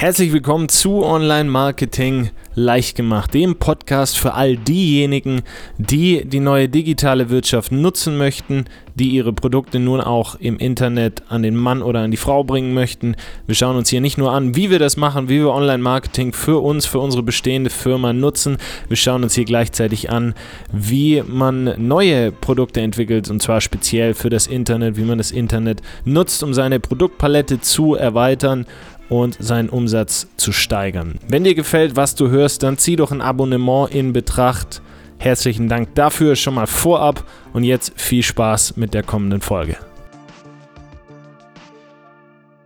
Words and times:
Herzlich 0.00 0.32
willkommen 0.32 0.68
zu 0.68 1.04
Online 1.04 1.50
Marketing 1.50 2.30
leicht 2.54 2.96
gemacht, 2.96 3.34
dem 3.34 3.56
Podcast 3.56 4.16
für 4.16 4.34
all 4.34 4.56
diejenigen, 4.56 5.42
die 5.76 6.24
die 6.24 6.38
neue 6.38 6.68
digitale 6.68 7.30
Wirtschaft 7.30 7.72
nutzen 7.72 8.16
möchten, 8.16 8.66
die 8.94 9.08
ihre 9.08 9.32
Produkte 9.32 9.80
nun 9.80 10.00
auch 10.00 10.36
im 10.36 10.58
Internet 10.58 11.22
an 11.28 11.42
den 11.42 11.56
Mann 11.56 11.82
oder 11.82 11.98
an 11.98 12.12
die 12.12 12.16
Frau 12.16 12.44
bringen 12.44 12.74
möchten. 12.74 13.16
Wir 13.46 13.56
schauen 13.56 13.74
uns 13.74 13.88
hier 13.88 14.00
nicht 14.00 14.18
nur 14.18 14.30
an, 14.30 14.54
wie 14.54 14.70
wir 14.70 14.78
das 14.78 14.96
machen, 14.96 15.28
wie 15.28 15.40
wir 15.40 15.50
Online 15.50 15.82
Marketing 15.82 16.32
für 16.32 16.62
uns, 16.62 16.86
für 16.86 17.00
unsere 17.00 17.24
bestehende 17.24 17.70
Firma 17.70 18.12
nutzen. 18.12 18.58
Wir 18.86 18.96
schauen 18.96 19.24
uns 19.24 19.34
hier 19.34 19.46
gleichzeitig 19.46 20.10
an, 20.10 20.34
wie 20.72 21.24
man 21.26 21.74
neue 21.76 22.30
Produkte 22.30 22.80
entwickelt 22.82 23.30
und 23.30 23.42
zwar 23.42 23.60
speziell 23.60 24.14
für 24.14 24.30
das 24.30 24.46
Internet, 24.46 24.96
wie 24.96 25.04
man 25.04 25.18
das 25.18 25.32
Internet 25.32 25.82
nutzt, 26.04 26.44
um 26.44 26.54
seine 26.54 26.78
Produktpalette 26.78 27.60
zu 27.60 27.96
erweitern 27.96 28.64
und 29.08 29.36
seinen 29.40 29.68
Umsatz 29.68 30.28
zu 30.36 30.52
steigern. 30.52 31.18
Wenn 31.28 31.44
dir 31.44 31.54
gefällt, 31.54 31.96
was 31.96 32.14
du 32.14 32.28
hörst, 32.28 32.62
dann 32.62 32.78
zieh 32.78 32.96
doch 32.96 33.10
ein 33.10 33.20
Abonnement 33.20 33.92
in 33.94 34.12
Betracht. 34.12 34.82
Herzlichen 35.18 35.68
Dank 35.68 35.94
dafür 35.94 36.36
schon 36.36 36.54
mal 36.54 36.66
vorab 36.66 37.24
und 37.52 37.64
jetzt 37.64 37.92
viel 38.00 38.22
Spaß 38.22 38.76
mit 38.76 38.94
der 38.94 39.02
kommenden 39.02 39.40
Folge. 39.40 39.76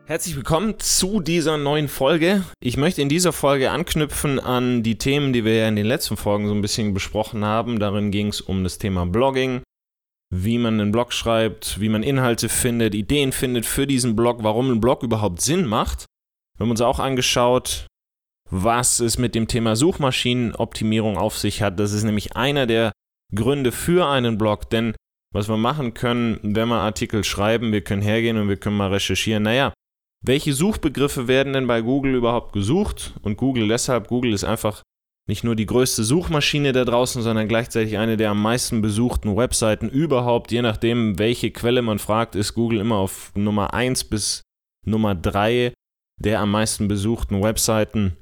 Herzlich 0.04 0.36
willkommen 0.36 0.74
zu 0.78 1.20
dieser 1.20 1.56
neuen 1.56 1.88
Folge. 1.88 2.42
Ich 2.60 2.76
möchte 2.76 3.00
in 3.00 3.08
dieser 3.08 3.32
Folge 3.32 3.70
anknüpfen 3.70 4.38
an 4.38 4.82
die 4.82 4.98
Themen, 4.98 5.32
die 5.32 5.44
wir 5.44 5.54
ja 5.54 5.68
in 5.68 5.76
den 5.76 5.86
letzten 5.86 6.18
Folgen 6.18 6.48
so 6.48 6.54
ein 6.54 6.60
bisschen 6.60 6.92
besprochen 6.92 7.44
haben. 7.44 7.78
Darin 7.78 8.10
ging 8.10 8.28
es 8.28 8.42
um 8.42 8.62
das 8.62 8.76
Thema 8.76 9.06
Blogging, 9.06 9.62
wie 10.28 10.58
man 10.58 10.78
einen 10.78 10.92
Blog 10.92 11.14
schreibt, 11.14 11.80
wie 11.80 11.88
man 11.88 12.02
Inhalte 12.02 12.50
findet, 12.50 12.94
Ideen 12.94 13.32
findet 13.32 13.64
für 13.64 13.86
diesen 13.86 14.14
Blog, 14.14 14.42
warum 14.42 14.70
ein 14.70 14.80
Blog 14.80 15.02
überhaupt 15.02 15.40
Sinn 15.40 15.64
macht. 15.64 16.04
Wir 16.62 16.66
haben 16.66 16.70
uns 16.70 16.80
auch 16.80 17.00
angeschaut, 17.00 17.88
was 18.48 19.00
es 19.00 19.18
mit 19.18 19.34
dem 19.34 19.48
Thema 19.48 19.74
Suchmaschinenoptimierung 19.74 21.18
auf 21.18 21.36
sich 21.36 21.60
hat. 21.60 21.80
Das 21.80 21.90
ist 21.90 22.04
nämlich 22.04 22.36
einer 22.36 22.66
der 22.68 22.92
Gründe 23.34 23.72
für 23.72 24.06
einen 24.06 24.38
Blog, 24.38 24.70
denn 24.70 24.94
was 25.34 25.48
wir 25.48 25.56
machen 25.56 25.92
können, 25.92 26.38
wenn 26.44 26.68
wir 26.68 26.76
Artikel 26.76 27.24
schreiben, 27.24 27.72
wir 27.72 27.80
können 27.80 28.00
hergehen 28.00 28.36
und 28.36 28.48
wir 28.48 28.58
können 28.58 28.76
mal 28.76 28.92
recherchieren, 28.92 29.42
naja, 29.42 29.72
welche 30.24 30.52
Suchbegriffe 30.52 31.26
werden 31.26 31.52
denn 31.52 31.66
bei 31.66 31.80
Google 31.80 32.14
überhaupt 32.14 32.52
gesucht? 32.52 33.14
Und 33.22 33.38
Google 33.38 33.66
deshalb, 33.66 34.06
Google 34.06 34.32
ist 34.32 34.44
einfach 34.44 34.82
nicht 35.28 35.42
nur 35.42 35.56
die 35.56 35.66
größte 35.66 36.04
Suchmaschine 36.04 36.70
da 36.70 36.84
draußen, 36.84 37.22
sondern 37.22 37.48
gleichzeitig 37.48 37.98
eine 37.98 38.16
der 38.16 38.30
am 38.30 38.40
meisten 38.40 38.82
besuchten 38.82 39.36
Webseiten 39.36 39.88
überhaupt. 39.88 40.52
Je 40.52 40.62
nachdem, 40.62 41.18
welche 41.18 41.50
Quelle 41.50 41.82
man 41.82 41.98
fragt, 41.98 42.36
ist 42.36 42.54
Google 42.54 42.78
immer 42.78 42.98
auf 42.98 43.32
Nummer 43.34 43.74
1 43.74 44.04
bis 44.04 44.42
Nummer 44.86 45.16
3 45.16 45.72
der 46.20 46.40
am 46.40 46.50
meisten 46.50 46.88
besuchten 46.88 47.42
Webseiten. 47.42 48.16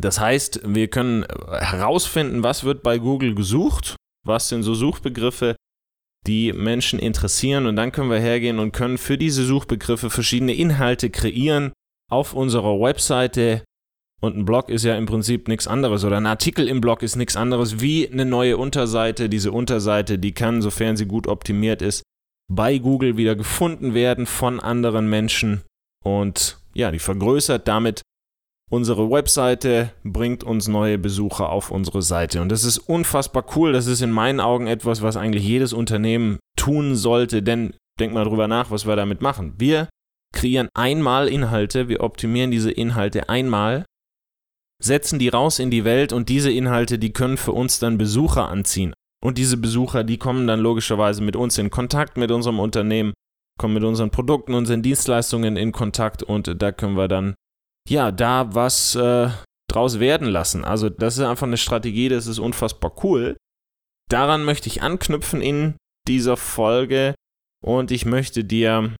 Das 0.00 0.20
heißt, 0.20 0.60
wir 0.64 0.88
können 0.88 1.26
herausfinden, 1.48 2.42
was 2.42 2.64
wird 2.64 2.82
bei 2.82 2.98
Google 2.98 3.34
gesucht, 3.34 3.96
was 4.24 4.48
sind 4.48 4.62
so 4.62 4.74
Suchbegriffe, 4.74 5.56
die 6.26 6.52
Menschen 6.52 6.98
interessieren 6.98 7.66
und 7.66 7.76
dann 7.76 7.92
können 7.92 8.10
wir 8.10 8.20
hergehen 8.20 8.58
und 8.58 8.72
können 8.72 8.98
für 8.98 9.18
diese 9.18 9.44
Suchbegriffe 9.44 10.10
verschiedene 10.10 10.54
Inhalte 10.54 11.10
kreieren 11.10 11.72
auf 12.10 12.34
unserer 12.34 12.80
Webseite. 12.80 13.64
Und 14.20 14.36
ein 14.36 14.44
Blog 14.44 14.68
ist 14.68 14.84
ja 14.84 14.96
im 14.96 15.06
Prinzip 15.06 15.46
nichts 15.46 15.68
anderes 15.68 16.04
oder 16.04 16.16
ein 16.16 16.26
Artikel 16.26 16.66
im 16.68 16.80
Blog 16.80 17.02
ist 17.02 17.16
nichts 17.16 17.36
anderes 17.36 17.80
wie 17.80 18.08
eine 18.08 18.24
neue 18.24 18.56
Unterseite. 18.56 19.28
Diese 19.28 19.52
Unterseite, 19.52 20.18
die 20.18 20.32
kann, 20.32 20.60
sofern 20.60 20.96
sie 20.96 21.06
gut 21.06 21.28
optimiert 21.28 21.82
ist, 21.82 22.02
bei 22.50 22.78
Google 22.78 23.16
wieder 23.16 23.36
gefunden 23.36 23.94
werden 23.94 24.26
von 24.26 24.58
anderen 24.58 25.08
Menschen 25.08 25.62
und 26.04 26.58
ja, 26.74 26.90
die 26.90 26.98
vergrößert 26.98 27.66
damit 27.66 28.02
unsere 28.70 29.10
Webseite, 29.10 29.92
bringt 30.04 30.44
uns 30.44 30.68
neue 30.68 30.98
Besucher 30.98 31.48
auf 31.48 31.70
unsere 31.70 32.02
Seite. 32.02 32.42
Und 32.42 32.50
das 32.50 32.64
ist 32.64 32.78
unfassbar 32.78 33.44
cool. 33.56 33.72
Das 33.72 33.86
ist 33.86 34.02
in 34.02 34.10
meinen 34.10 34.40
Augen 34.40 34.66
etwas, 34.66 35.02
was 35.02 35.16
eigentlich 35.16 35.44
jedes 35.44 35.72
Unternehmen 35.72 36.38
tun 36.56 36.94
sollte. 36.94 37.42
Denn 37.42 37.74
denk 37.98 38.12
mal 38.12 38.24
drüber 38.24 38.48
nach, 38.48 38.70
was 38.70 38.86
wir 38.86 38.96
damit 38.96 39.22
machen. 39.22 39.54
Wir 39.58 39.88
kreieren 40.34 40.68
einmal 40.74 41.28
Inhalte, 41.28 41.88
wir 41.88 42.00
optimieren 42.00 42.50
diese 42.50 42.70
Inhalte 42.70 43.28
einmal, 43.28 43.84
setzen 44.82 45.18
die 45.18 45.28
raus 45.28 45.58
in 45.58 45.70
die 45.70 45.84
Welt 45.84 46.12
und 46.12 46.28
diese 46.28 46.50
Inhalte, 46.50 46.98
die 46.98 47.12
können 47.12 47.38
für 47.38 47.52
uns 47.52 47.78
dann 47.78 47.98
Besucher 47.98 48.48
anziehen. 48.48 48.92
Und 49.24 49.38
diese 49.38 49.56
Besucher, 49.56 50.04
die 50.04 50.18
kommen 50.18 50.46
dann 50.46 50.60
logischerweise 50.60 51.22
mit 51.22 51.34
uns 51.34 51.58
in 51.58 51.70
Kontakt 51.70 52.16
mit 52.16 52.30
unserem 52.30 52.60
Unternehmen 52.60 53.14
kommen 53.58 53.74
mit 53.74 53.84
unseren 53.84 54.10
Produkten, 54.10 54.54
unseren 54.54 54.82
Dienstleistungen 54.82 55.56
in 55.56 55.72
Kontakt 55.72 56.22
und 56.22 56.62
da 56.62 56.72
können 56.72 56.96
wir 56.96 57.08
dann, 57.08 57.34
ja, 57.88 58.10
da 58.12 58.54
was 58.54 58.94
äh, 58.94 59.30
draus 59.68 60.00
werden 60.00 60.28
lassen. 60.28 60.64
Also 60.64 60.88
das 60.88 61.18
ist 61.18 61.24
einfach 61.24 61.46
eine 61.46 61.56
Strategie, 61.56 62.08
das 62.08 62.26
ist 62.26 62.38
unfassbar 62.38 62.92
cool. 63.04 63.36
Daran 64.08 64.44
möchte 64.44 64.68
ich 64.68 64.82
anknüpfen 64.82 65.42
in 65.42 65.76
dieser 66.06 66.36
Folge 66.36 67.14
und 67.62 67.90
ich 67.90 68.06
möchte 68.06 68.44
dir 68.44 68.96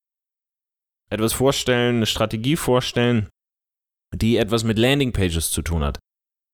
etwas 1.10 1.32
vorstellen, 1.32 1.96
eine 1.96 2.06
Strategie 2.06 2.56
vorstellen, 2.56 3.28
die 4.14 4.36
etwas 4.36 4.64
mit 4.64 4.78
Landingpages 4.78 5.50
zu 5.50 5.62
tun 5.62 5.82
hat. 5.82 5.98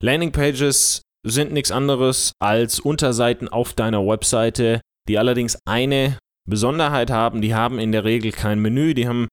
Landingpages 0.02 1.02
sind 1.26 1.52
nichts 1.52 1.72
anderes 1.72 2.32
als 2.40 2.78
Unterseiten 2.78 3.48
auf 3.48 3.72
deiner 3.72 4.06
Webseite, 4.06 4.80
die 5.08 5.18
allerdings 5.18 5.58
eine 5.66 6.18
Besonderheit 6.48 7.10
haben, 7.10 7.40
die 7.40 7.54
haben 7.54 7.78
in 7.78 7.92
der 7.92 8.04
Regel 8.04 8.32
kein 8.32 8.60
Menü, 8.60 8.94
die 8.94 9.08
haben 9.08 9.28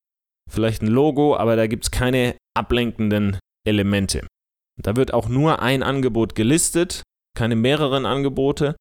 vielleicht 0.49 0.81
ein 0.81 0.87
Logo, 0.87 1.35
aber 1.35 1.55
da 1.55 1.67
gibt 1.67 1.85
es 1.85 1.91
keine 1.91 2.35
ablenkenden 2.57 3.37
Elemente. 3.67 4.25
Da 4.81 4.95
wird 4.95 5.13
auch 5.13 5.27
nur 5.27 5.61
ein 5.61 5.83
Angebot 5.83 6.35
gelistet, 6.35 7.03
keine 7.37 7.55
mehreren 7.55 8.05
Angebote. 8.05 8.75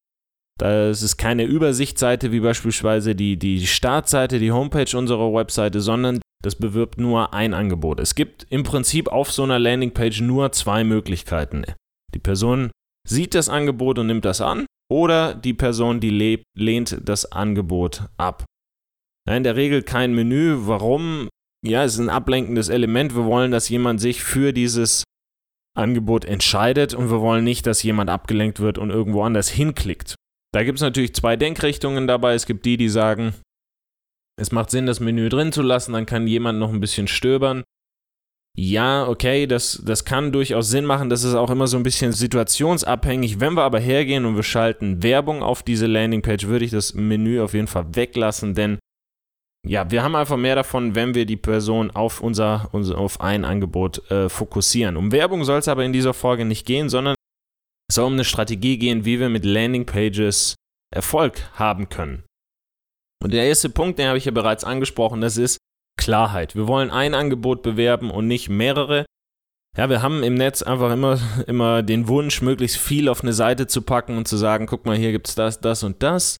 Das 0.58 1.02
ist 1.02 1.16
keine 1.16 1.44
Übersichtsseite 1.44 2.32
wie 2.32 2.40
beispielsweise 2.40 3.14
die, 3.14 3.38
die 3.38 3.66
Startseite, 3.66 4.38
die 4.38 4.52
Homepage 4.52 4.96
unserer 4.96 5.32
Webseite, 5.32 5.80
sondern 5.80 6.20
das 6.42 6.54
bewirbt 6.54 6.98
nur 6.98 7.32
ein 7.34 7.54
Angebot. 7.54 8.00
Es 8.00 8.14
gibt 8.14 8.46
im 8.50 8.62
Prinzip 8.62 9.08
auf 9.08 9.32
so 9.32 9.42
einer 9.42 9.58
Landingpage 9.58 10.20
nur 10.20 10.52
zwei 10.52 10.84
Möglichkeiten. 10.84 11.64
Die 12.14 12.18
Person 12.18 12.70
sieht 13.08 13.34
das 13.34 13.48
Angebot 13.48 13.98
und 13.98 14.06
nimmt 14.06 14.24
das 14.24 14.40
an 14.40 14.66
oder 14.90 15.34
die 15.34 15.54
Person, 15.54 16.00
die 16.00 16.44
lehnt 16.54 16.98
das 17.04 17.30
Angebot 17.30 18.08
ab. 18.16 18.44
in 19.28 19.44
der 19.44 19.56
Regel 19.56 19.82
kein 19.82 20.14
Menü. 20.14 20.56
Warum? 20.66 21.28
Ja, 21.64 21.84
es 21.84 21.94
ist 21.94 22.00
ein 22.00 22.10
ablenkendes 22.10 22.68
Element. 22.68 23.14
Wir 23.14 23.24
wollen, 23.24 23.52
dass 23.52 23.68
jemand 23.68 24.00
sich 24.00 24.22
für 24.22 24.52
dieses 24.52 25.04
Angebot 25.76 26.24
entscheidet 26.24 26.94
und 26.94 27.10
wir 27.10 27.20
wollen 27.20 27.44
nicht, 27.44 27.66
dass 27.66 27.82
jemand 27.82 28.10
abgelenkt 28.10 28.58
wird 28.58 28.78
und 28.78 28.90
irgendwo 28.90 29.22
anders 29.22 29.48
hinklickt. 29.48 30.16
Da 30.52 30.64
gibt 30.64 30.78
es 30.78 30.82
natürlich 30.82 31.14
zwei 31.14 31.36
Denkrichtungen 31.36 32.08
dabei. 32.08 32.34
Es 32.34 32.46
gibt 32.46 32.66
die, 32.66 32.76
die 32.76 32.88
sagen, 32.88 33.34
es 34.36 34.50
macht 34.50 34.70
Sinn, 34.70 34.86
das 34.86 34.98
Menü 34.98 35.28
drin 35.28 35.52
zu 35.52 35.62
lassen, 35.62 35.92
dann 35.92 36.06
kann 36.06 36.26
jemand 36.26 36.58
noch 36.58 36.72
ein 36.72 36.80
bisschen 36.80 37.06
stöbern 37.06 37.62
ja, 38.56 39.06
okay, 39.06 39.46
das, 39.46 39.80
das 39.84 40.04
kann 40.04 40.32
durchaus 40.32 40.70
Sinn 40.70 40.84
machen. 40.84 41.08
Das 41.08 41.24
ist 41.24 41.34
auch 41.34 41.50
immer 41.50 41.66
so 41.66 41.76
ein 41.76 41.82
bisschen 41.82 42.12
situationsabhängig. 42.12 43.40
Wenn 43.40 43.54
wir 43.54 43.62
aber 43.62 43.78
hergehen 43.78 44.24
und 44.24 44.36
wir 44.36 44.42
schalten 44.42 45.02
Werbung 45.02 45.42
auf 45.42 45.62
diese 45.62 45.86
Landingpage, 45.86 46.46
würde 46.46 46.64
ich 46.64 46.70
das 46.70 46.94
Menü 46.94 47.40
auf 47.40 47.54
jeden 47.54 47.68
Fall 47.68 47.94
weglassen, 47.94 48.54
denn 48.54 48.78
ja, 49.66 49.90
wir 49.90 50.02
haben 50.02 50.16
einfach 50.16 50.38
mehr 50.38 50.54
davon, 50.54 50.94
wenn 50.94 51.14
wir 51.14 51.26
die 51.26 51.36
Person 51.36 51.90
auf 51.90 52.22
unser, 52.22 52.70
unser 52.72 52.96
auf 52.96 53.20
ein 53.20 53.44
Angebot 53.44 54.10
äh, 54.10 54.30
fokussieren. 54.30 54.96
Um 54.96 55.12
Werbung 55.12 55.44
soll 55.44 55.58
es 55.58 55.68
aber 55.68 55.84
in 55.84 55.92
dieser 55.92 56.14
Folge 56.14 56.46
nicht 56.46 56.66
gehen, 56.66 56.88
sondern 56.88 57.14
es 57.88 57.96
soll 57.96 58.06
um 58.06 58.14
eine 58.14 58.24
Strategie 58.24 58.78
gehen, 58.78 59.04
wie 59.04 59.20
wir 59.20 59.28
mit 59.28 59.44
Landingpages 59.44 60.54
Erfolg 60.94 61.50
haben 61.58 61.90
können. 61.90 62.24
Und 63.22 63.34
der 63.34 63.44
erste 63.44 63.68
Punkt, 63.68 63.98
den 63.98 64.08
habe 64.08 64.16
ich 64.16 64.24
ja 64.24 64.32
bereits 64.32 64.64
angesprochen, 64.64 65.20
das 65.20 65.36
ist, 65.36 65.58
Klarheit. 66.00 66.56
Wir 66.56 66.66
wollen 66.66 66.90
ein 66.90 67.14
Angebot 67.14 67.62
bewerben 67.62 68.10
und 68.10 68.26
nicht 68.26 68.48
mehrere. 68.48 69.04
Ja, 69.76 69.88
wir 69.88 70.02
haben 70.02 70.24
im 70.24 70.34
Netz 70.34 70.62
einfach 70.62 70.92
immer, 70.92 71.18
immer 71.46 71.82
den 71.82 72.08
Wunsch, 72.08 72.42
möglichst 72.42 72.78
viel 72.78 73.08
auf 73.08 73.22
eine 73.22 73.32
Seite 73.32 73.68
zu 73.68 73.82
packen 73.82 74.16
und 74.16 74.26
zu 74.26 74.36
sagen, 74.36 74.66
guck 74.66 74.86
mal, 74.86 74.96
hier 74.96 75.12
gibt 75.12 75.28
es 75.28 75.34
das, 75.36 75.60
das 75.60 75.84
und 75.84 76.02
das. 76.02 76.36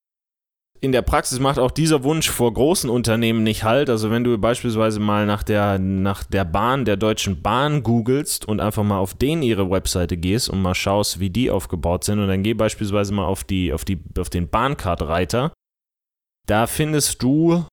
In 0.83 0.93
der 0.93 1.03
Praxis 1.03 1.41
macht 1.41 1.59
auch 1.59 1.71
dieser 1.71 2.05
Wunsch 2.05 2.31
vor 2.31 2.55
großen 2.55 2.89
Unternehmen 2.89 3.43
nicht 3.43 3.65
halt. 3.65 3.91
Also 3.91 4.11
wenn 4.11 4.25
du 4.25 4.39
beispielsweise 4.39 4.99
mal 4.99 5.27
nach 5.27 5.43
der, 5.43 5.79
nach 5.79 6.25
der 6.25 6.47
Bahn, 6.47 6.87
der 6.87 6.97
Deutschen 6.97 7.43
Bahn 7.43 7.83
googelst 7.83 8.49
und 8.49 8.61
einfach 8.61 8.83
mal 8.83 8.99
auf 8.99 9.13
denen 9.13 9.43
ihre 9.43 9.71
Webseite 9.71 10.17
gehst 10.17 10.49
und 10.49 10.63
mal 10.63 10.75
schaust, 10.75 11.21
wie 11.21 11.29
die 11.29 11.51
aufgebaut 11.51 12.05
sind 12.05 12.19
und 12.19 12.29
dann 12.29 12.43
geh 12.43 12.55
beispielsweise 12.55 13.13
mal 13.13 13.27
auf, 13.27 13.45
die, 13.45 13.75
auf, 13.75 13.85
die, 13.85 14.03
auf 14.19 14.31
den 14.31 14.49
Bahncard-Reiter, 14.49 15.53
da 16.47 16.67
findest 16.67 17.23
du 17.23 17.67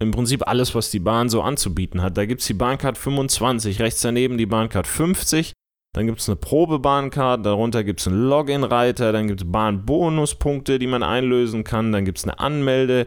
im 0.00 0.10
Prinzip 0.10 0.48
alles, 0.48 0.74
was 0.74 0.90
die 0.90 0.98
Bahn 0.98 1.28
so 1.28 1.42
anzubieten 1.42 2.02
hat. 2.02 2.16
Da 2.16 2.24
gibt 2.24 2.40
es 2.40 2.46
die 2.46 2.54
Bahncard 2.54 2.98
25, 2.98 3.80
rechts 3.80 4.00
daneben 4.00 4.38
die 4.38 4.46
Bahncard 4.46 4.86
50, 4.86 5.52
dann 5.94 6.06
gibt 6.06 6.20
es 6.20 6.28
eine 6.28 6.36
Probebahncard, 6.36 7.44
darunter 7.44 7.84
gibt 7.84 8.00
es 8.00 8.08
einen 8.08 8.28
Login-Reiter, 8.28 9.12
dann 9.12 9.26
gibt 9.26 9.42
es 9.42 9.50
Bahnbonuspunkte, 9.50 10.78
die 10.78 10.86
man 10.86 11.02
einlösen 11.02 11.64
kann, 11.64 11.92
dann 11.92 12.04
gibt 12.04 12.18
es 12.18 12.24
eine 12.24 12.38
Anmelde, 12.38 13.04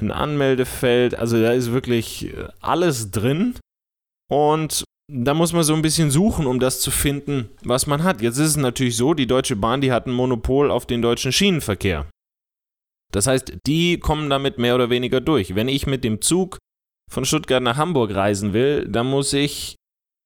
ein 0.00 0.10
Anmeldefeld, 0.10 1.14
also 1.14 1.40
da 1.40 1.52
ist 1.52 1.72
wirklich 1.72 2.32
äh, 2.32 2.48
alles 2.60 3.10
drin. 3.10 3.54
Und 4.30 4.84
da 5.12 5.34
muss 5.34 5.52
man 5.52 5.64
so 5.64 5.74
ein 5.74 5.82
bisschen 5.82 6.10
suchen, 6.10 6.46
um 6.46 6.60
das 6.60 6.80
zu 6.80 6.92
finden, 6.92 7.50
was 7.64 7.88
man 7.88 8.04
hat. 8.04 8.22
Jetzt 8.22 8.38
ist 8.38 8.50
es 8.50 8.56
natürlich 8.56 8.96
so, 8.96 9.12
die 9.12 9.26
Deutsche 9.26 9.56
Bahn, 9.56 9.80
die 9.80 9.90
hat 9.90 10.06
ein 10.06 10.12
Monopol 10.12 10.70
auf 10.70 10.86
den 10.86 11.02
deutschen 11.02 11.32
Schienenverkehr. 11.32 12.06
Das 13.12 13.26
heißt, 13.26 13.58
die 13.66 13.98
kommen 13.98 14.30
damit 14.30 14.58
mehr 14.58 14.74
oder 14.74 14.90
weniger 14.90 15.20
durch. 15.20 15.54
Wenn 15.54 15.68
ich 15.68 15.86
mit 15.86 16.04
dem 16.04 16.20
Zug 16.20 16.58
von 17.10 17.24
Stuttgart 17.24 17.62
nach 17.62 17.76
Hamburg 17.76 18.14
reisen 18.14 18.52
will, 18.52 18.86
dann 18.88 19.06
muss 19.06 19.32
ich 19.32 19.76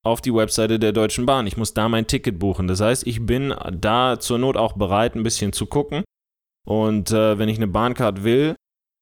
auf 0.05 0.21
die 0.21 0.35
Webseite 0.35 0.79
der 0.79 0.93
Deutschen 0.93 1.25
Bahn. 1.25 1.47
Ich 1.47 1.57
muss 1.57 1.73
da 1.73 1.89
mein 1.89 2.07
Ticket 2.07 2.39
buchen. 2.39 2.69
Das 2.69 2.81
heißt, 2.81 3.07
ich 3.07 3.25
bin 3.25 3.55
da 3.73 4.21
zur 4.21 4.39
Not 4.39 4.57
auch 4.57 4.75
bereit, 4.75 5.15
ein 5.15 5.23
bisschen 5.23 5.53
zu 5.53 5.67
gucken. 5.67 6.05
Und 6.67 7.11
äh, 7.11 7.39
wenn 7.39 7.49
ich 7.49 7.57
eine 7.57 7.69
Bahncard 7.69 8.23
will, 8.23 8.55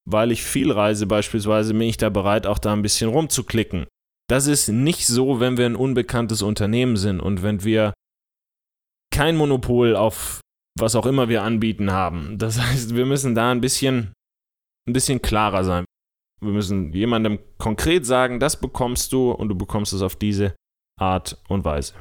weil 0.09 0.33
ich 0.33 0.43
viel 0.43 0.71
reise 0.71 1.07
beispielsweise, 1.07 1.75
bin 1.75 1.83
ich 1.83 1.97
da 1.97 2.09
bereit, 2.09 2.47
auch 2.47 2.59
da 2.59 2.73
ein 2.73 2.83
bisschen 2.83 3.11
rumzuklicken. 3.11 3.87
Das 4.29 4.47
ist 4.47 4.69
nicht 4.69 5.07
so, 5.07 5.41
wenn 5.41 5.57
wir 5.57 5.67
ein 5.67 5.77
unbekanntes 5.77 6.43
Unternehmen 6.43 6.97
sind 6.97 7.21
und 7.21 7.43
wenn 7.43 7.65
wir 7.65 7.93
kein 9.13 9.37
Monopol 9.37 9.95
auf 9.95 10.41
was 10.79 10.95
auch 10.95 11.07
immer 11.07 11.29
wir 11.29 11.43
anbieten 11.43 11.91
haben. 11.91 12.39
Das 12.39 12.61
heißt, 12.63 12.95
wir 12.95 13.07
müssen 13.07 13.35
da 13.35 13.51
ein 13.51 13.61
bisschen, 13.61 14.13
ein 14.89 14.93
bisschen 14.93 15.23
klarer 15.23 15.65
sein. 15.65 15.85
Wir 16.41 16.53
müssen 16.53 16.93
jemandem 16.93 17.39
konkret 17.59 18.05
sagen, 18.05 18.41
das 18.41 18.61
bekommst 18.61 19.13
du 19.13 19.31
und 19.31 19.49
du 19.49 19.55
bekommst 19.55 19.93
es 19.93 20.03
auf 20.03 20.17
diese 20.17 20.57
Art 20.99 21.41
und 21.49 21.65
Weise. 21.65 21.95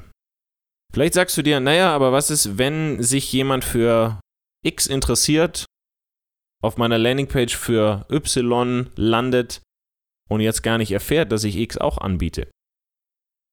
Vielleicht 0.94 1.14
sagst 1.14 1.38
du 1.38 1.42
dir, 1.42 1.60
naja, 1.60 1.94
aber 1.94 2.12
was 2.12 2.32
ist, 2.32 2.58
wenn 2.58 3.02
sich 3.02 3.32
jemand 3.32 3.64
für 3.64 4.20
X 4.66 4.88
interessiert, 4.88 5.66
auf 6.64 6.78
meiner 6.78 6.98
Landingpage 6.98 7.56
für 7.56 8.06
Y 8.12 8.90
landet 8.96 9.62
und 10.30 10.42
jetzt 10.42 10.64
gar 10.64 10.78
nicht 10.78 10.92
erfährt, 10.92 11.32
dass 11.32 11.44
ich 11.44 11.56
X 11.56 11.78
auch 11.78 11.98
anbiete? 11.98 12.50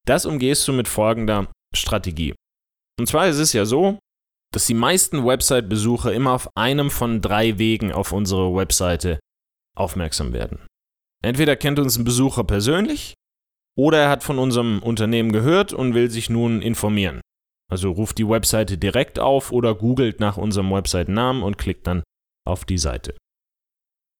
Das 0.06 0.26
umgehst 0.26 0.67
du 0.67 0.73
mit 0.73 0.88
folgender 0.88 1.53
Strategie. 1.75 2.35
Und 2.99 3.06
zwar 3.06 3.29
ist 3.29 3.38
es 3.38 3.53
ja 3.53 3.64
so, 3.64 3.99
dass 4.53 4.67
die 4.67 4.75
meisten 4.75 5.27
Website-Besucher 5.27 6.12
immer 6.12 6.33
auf 6.33 6.49
einem 6.56 6.91
von 6.91 7.21
drei 7.21 7.59
Wegen 7.59 7.93
auf 7.93 8.12
unsere 8.12 8.55
Webseite 8.55 9.21
aufmerksam 9.77 10.33
werden. 10.33 10.59
Entweder 11.23 11.56
kennt 11.56 11.79
uns 11.79 11.99
ein 11.99 12.05
Besucher 12.05 12.45
persönlich 12.45 13.15
oder 13.77 13.99
er 13.99 14.11
hat 14.11 14.23
von 14.23 14.39
unserem 14.39 14.83
Unternehmen 14.83 15.33
gehört 15.33 15.73
und 15.73 15.95
will 15.95 16.11
sich 16.11 16.31
nun 16.31 16.62
informieren. 16.62 17.21
Also 17.71 17.91
ruft 17.91 18.19
die 18.19 18.29
Webseite 18.29 18.79
direkt 18.79 19.19
auf 19.19 19.53
oder 19.53 19.75
googelt 19.75 20.21
nach 20.21 20.37
unserem 20.37 20.71
Website-Namen 20.71 21.43
und 21.43 21.59
klickt 21.59 21.87
dann 21.87 22.03
auf 22.47 22.65
die 22.65 22.79
Seite. 22.79 23.15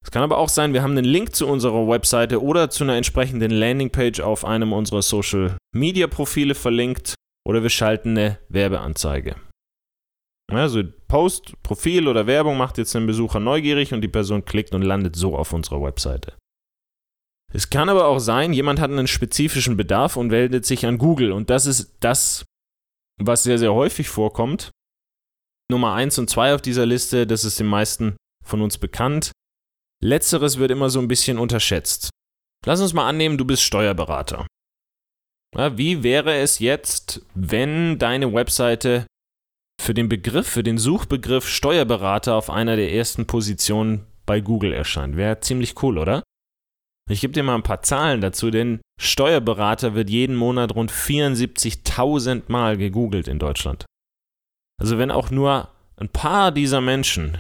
Es 0.05 0.11
kann 0.11 0.23
aber 0.23 0.39
auch 0.39 0.49
sein, 0.49 0.75
wir 0.75 0.83
haben 0.83 0.97
einen 0.97 1.05
Link 1.05 1.35
zu 1.35 1.47
unserer 1.47 1.89
Webseite 1.89 2.43
oder 2.43 2.71
zu 2.71 2.85
einer 2.85 2.97
entsprechenden 2.97 3.51
Landingpage 3.51 4.21
auf 4.21 4.45
einem 4.45 4.73
unserer 4.73 5.03
Social 5.03 5.57
Media 5.75 6.07
Profile 6.07 6.55
verlinkt 6.55 7.15
oder 7.47 7.63
wir 7.63 7.71
schalten 7.71 8.11
eine 8.11 8.39
Werbeanzeige. 8.49 9.37
Also 10.50 10.83
Post, 11.09 11.62
Profil 11.62 12.09
oder 12.09 12.27
Werbung 12.27 12.56
macht 12.56 12.79
jetzt 12.79 12.95
den 12.95 13.06
Besucher 13.06 13.39
neugierig 13.39 13.93
und 13.93 14.00
die 14.00 14.09
Person 14.09 14.45
klickt 14.45 14.75
und 14.75 14.83
landet 14.83 15.15
so 15.15 15.37
auf 15.37 15.53
unserer 15.53 15.83
Webseite. 15.83 16.37
Es 17.53 17.71
kann 17.71 17.89
aber 17.89 18.06
auch 18.06 18.19
sein, 18.19 18.53
jemand 18.53 18.81
hat 18.81 18.91
einen 18.91 19.06
spezifischen 19.06 19.77
Bedarf 19.77 20.17
und 20.17 20.31
wendet 20.31 20.67
sich 20.67 20.85
an 20.87 20.99
Google 20.99 21.33
und 21.33 21.50
das 21.50 21.67
ist 21.67 21.97
das, 22.00 22.45
was 23.21 23.43
sehr, 23.43 23.59
sehr 23.59 23.75
häufig 23.75 24.09
vorkommt. 24.09 24.71
Nummer 25.71 25.95
1 25.95 26.19
und 26.19 26.31
2 26.31 26.55
auf 26.55 26.62
dieser 26.62 26.87
Liste, 26.87 27.27
das 27.27 27.44
ist 27.44 27.61
den 27.61 27.67
meisten 27.67 28.17
von 28.44 28.62
uns 28.62 28.79
bekannt. 28.79 29.33
Letzteres 30.03 30.59
wird 30.59 30.71
immer 30.71 30.89
so 30.91 30.99
ein 30.99 31.09
bisschen 31.09 31.39
unterschätzt. 31.39 32.11
Lass 32.65 32.81
uns 32.81 32.93
mal 32.93 33.09
annehmen, 33.09 33.39
du 33.39 33.44
bist 33.44 33.62
Steuerberater. 33.62 34.47
Ja, 35.55 35.77
wie 35.77 36.03
wäre 36.03 36.37
es 36.37 36.59
jetzt, 36.59 37.23
wenn 37.35 37.99
deine 37.99 38.33
Webseite 38.33 39.06
für 39.81 39.95
den 39.95 40.09
Begriff, 40.09 40.47
für 40.47 40.63
den 40.63 40.79
Suchbegriff 40.79 41.49
Steuerberater 41.49 42.35
auf 42.35 42.51
einer 42.51 42.77
der 42.77 42.93
ersten 42.93 43.27
Positionen 43.27 44.07
bei 44.27 44.41
Google 44.41 44.73
erscheint. 44.73 45.17
Wäre 45.17 45.41
ziemlich 45.41 45.83
cool, 45.83 45.99
oder? 45.99 46.23
Ich 47.11 47.23
gebe 47.23 47.33
dir 47.33 47.43
mal 47.43 47.55
ein 47.55 47.63
paar 47.63 47.83
Zahlen 47.83 48.21
dazu, 48.21 48.51
denn 48.51 48.81
Steuerberater 49.01 49.95
wird 49.95 50.11
jeden 50.11 50.37
Monat 50.37 50.75
rund 50.75 50.93
74.000 50.93 52.43
Mal 52.49 52.77
gegoogelt 52.77 53.29
in 53.29 53.39
Deutschland. 53.39 53.87
Also 54.81 54.99
wenn 54.99 55.11
auch 55.11 55.31
nur 55.31 55.71
ein 55.97 56.09
paar 56.11 56.53
dieser 56.53 56.81
Menschen, 56.81 57.39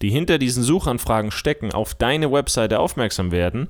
die 0.00 0.10
hinter 0.10 0.38
diesen 0.38 0.62
Suchanfragen 0.62 1.30
stecken, 1.30 1.72
auf 1.72 1.94
deine 1.94 2.30
Webseite 2.30 2.78
aufmerksam 2.78 3.32
werden, 3.32 3.68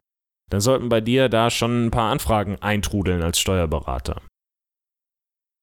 dann 0.50 0.60
sollten 0.60 0.88
bei 0.88 1.00
dir 1.00 1.28
da 1.28 1.50
schon 1.50 1.86
ein 1.86 1.90
paar 1.90 2.10
Anfragen 2.10 2.56
eintrudeln 2.60 3.22
als 3.22 3.40
Steuerberater. 3.40 4.20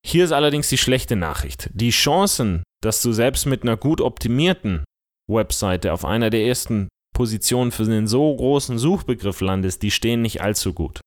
Hier 0.07 0.24
ist 0.24 0.31
allerdings 0.31 0.69
die 0.69 0.77
schlechte 0.77 1.18
Nachricht. 1.18 1.69
Die 1.74 1.89
Chancen, 1.89 2.63
dass 2.81 3.01
du 3.01 3.12
selbst 3.12 3.45
mit 3.45 3.63
einer 3.63 3.75
gut 3.75 4.00
optimierten 4.00 4.86
Webseite 5.30 5.92
auf 5.92 6.06
einer 6.06 6.30
der 6.30 6.45
ersten 6.45 6.88
Positionen 7.13 7.71
für 7.71 7.83
einen 7.83 8.07
so 8.07 8.33
großen 8.33 8.80
Suchbegriff 8.80 9.42
landest, 9.42 9.83
die 9.83 9.92
stehen 9.92 10.21
nicht 10.21 10.42
allzu 10.42 10.74
gut. 10.74 11.01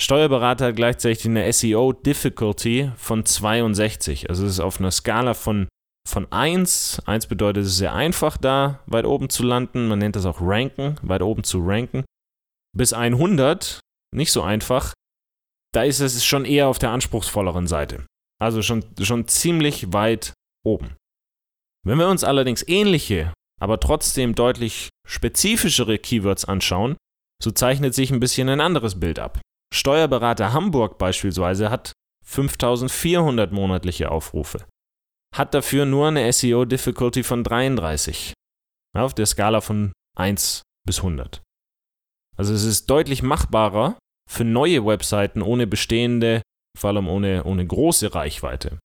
Steuerberater 0.00 0.66
hat 0.66 0.76
gleichzeitig 0.76 1.26
eine 1.26 1.52
SEO 1.52 1.92
Difficulty 1.92 2.92
von 2.94 3.26
62. 3.26 4.30
Also 4.30 4.46
es 4.46 4.52
ist 4.52 4.60
auf 4.60 4.78
einer 4.78 4.92
Skala 4.92 5.34
von, 5.34 5.66
von 6.08 6.30
1. 6.30 7.02
1 7.06 7.26
bedeutet, 7.26 7.64
es 7.64 7.70
ist 7.70 7.78
sehr 7.78 7.94
einfach 7.94 8.36
da 8.36 8.84
weit 8.86 9.04
oben 9.04 9.30
zu 9.30 9.42
landen. 9.42 9.88
Man 9.88 9.98
nennt 9.98 10.14
das 10.14 10.26
auch 10.26 10.40
Ranken, 10.40 10.94
weit 11.02 11.22
oben 11.22 11.42
zu 11.42 11.58
ranken. 11.58 12.04
Bis 12.72 12.92
100, 12.92 13.80
nicht 14.14 14.30
so 14.30 14.42
einfach. 14.42 14.94
Da 15.74 15.82
ist 15.82 15.98
es 15.98 16.24
schon 16.24 16.44
eher 16.44 16.68
auf 16.68 16.78
der 16.78 16.90
anspruchsvolleren 16.90 17.66
Seite. 17.66 18.06
Also 18.40 18.62
schon, 18.62 18.84
schon 19.00 19.26
ziemlich 19.28 19.92
weit 19.92 20.32
oben. 20.64 20.96
Wenn 21.84 21.98
wir 21.98 22.08
uns 22.08 22.24
allerdings 22.24 22.66
ähnliche, 22.66 23.32
aber 23.60 23.80
trotzdem 23.80 24.34
deutlich 24.34 24.90
spezifischere 25.06 25.98
Keywords 25.98 26.44
anschauen, 26.44 26.96
so 27.42 27.50
zeichnet 27.50 27.94
sich 27.94 28.10
ein 28.10 28.20
bisschen 28.20 28.48
ein 28.48 28.60
anderes 28.60 28.98
Bild 28.98 29.18
ab. 29.18 29.40
Steuerberater 29.72 30.52
Hamburg 30.52 30.98
beispielsweise 30.98 31.70
hat 31.70 31.92
5400 32.24 33.52
monatliche 33.52 34.10
Aufrufe, 34.10 34.66
hat 35.34 35.54
dafür 35.54 35.86
nur 35.86 36.08
eine 36.08 36.30
SEO 36.32 36.64
Difficulty 36.64 37.22
von 37.22 37.44
33 37.44 38.34
auf 38.96 39.14
der 39.14 39.26
Skala 39.26 39.60
von 39.60 39.92
1 40.16 40.62
bis 40.86 40.98
100. 40.98 41.42
Also 42.36 42.54
es 42.54 42.64
ist 42.64 42.88
deutlich 42.90 43.22
machbarer 43.22 43.98
für 44.30 44.44
neue 44.44 44.84
Webseiten 44.84 45.42
ohne 45.42 45.66
bestehende 45.66 46.42
vor 46.78 46.90
allem 46.90 47.08
ohne, 47.08 47.44
ohne 47.44 47.66
große 47.66 48.14
Reichweite. 48.14 48.78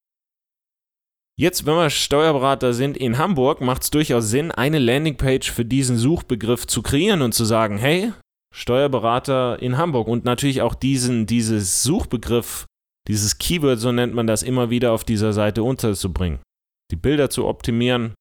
Jetzt, 1.36 1.66
wenn 1.66 1.76
wir 1.76 1.90
Steuerberater 1.90 2.74
sind 2.74 2.96
in 2.96 3.18
Hamburg, 3.18 3.60
macht 3.60 3.84
es 3.84 3.90
durchaus 3.90 4.30
Sinn, 4.30 4.52
eine 4.52 4.78
Landingpage 4.78 5.52
für 5.52 5.66
diesen 5.66 5.98
Suchbegriff 5.98 6.68
zu 6.68 6.84
kreieren 6.84 7.24
und 7.24 7.34
zu 7.34 7.44
sagen, 7.44 7.78
hey, 7.78 8.14
Steuerberater 8.54 9.60
in 9.60 9.78
Hamburg 9.78 10.08
und 10.08 10.26
natürlich 10.26 10.62
auch 10.62 10.76
diesen, 10.76 11.26
dieses 11.26 11.82
Suchbegriff, 11.82 12.66
dieses 13.08 13.40
Keyword, 13.40 13.80
so 13.80 13.92
nennt 13.92 14.14
man 14.14 14.28
das, 14.28 14.44
immer 14.44 14.70
wieder 14.70 14.92
auf 14.92 15.04
dieser 15.04 15.34
Seite 15.34 15.64
unterzubringen. 15.64 16.40
Die 16.92 16.96
Bilder 16.96 17.32
zu 17.32 17.48
optimieren, 17.48 18.14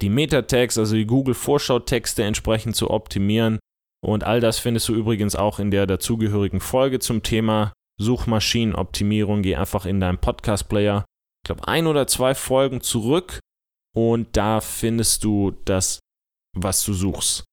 die 0.00 0.08
Meta-Tags, 0.08 0.78
also 0.78 0.94
die 0.94 1.06
Google-Vorschau-Texte 1.06 2.22
entsprechend 2.22 2.76
zu 2.76 2.90
optimieren. 2.90 3.58
Und 4.02 4.22
all 4.24 4.40
das 4.40 4.60
findest 4.60 4.88
du 4.88 4.94
übrigens 4.94 5.34
auch 5.34 5.58
in 5.58 5.72
der 5.72 5.86
dazugehörigen 5.86 6.60
Folge 6.60 7.00
zum 7.00 7.24
Thema 7.24 7.72
Suchmaschinenoptimierung, 8.00 9.42
geh 9.42 9.56
einfach 9.56 9.84
in 9.84 10.00
deinen 10.00 10.18
Podcast-Player, 10.18 11.04
ich 11.44 11.46
glaube, 11.46 11.68
ein 11.68 11.86
oder 11.86 12.06
zwei 12.06 12.34
Folgen 12.34 12.80
zurück 12.80 13.40
und 13.94 14.36
da 14.36 14.60
findest 14.60 15.24
du 15.24 15.52
das, 15.64 16.00
was 16.56 16.84
du 16.84 16.94
suchst. 16.94 17.44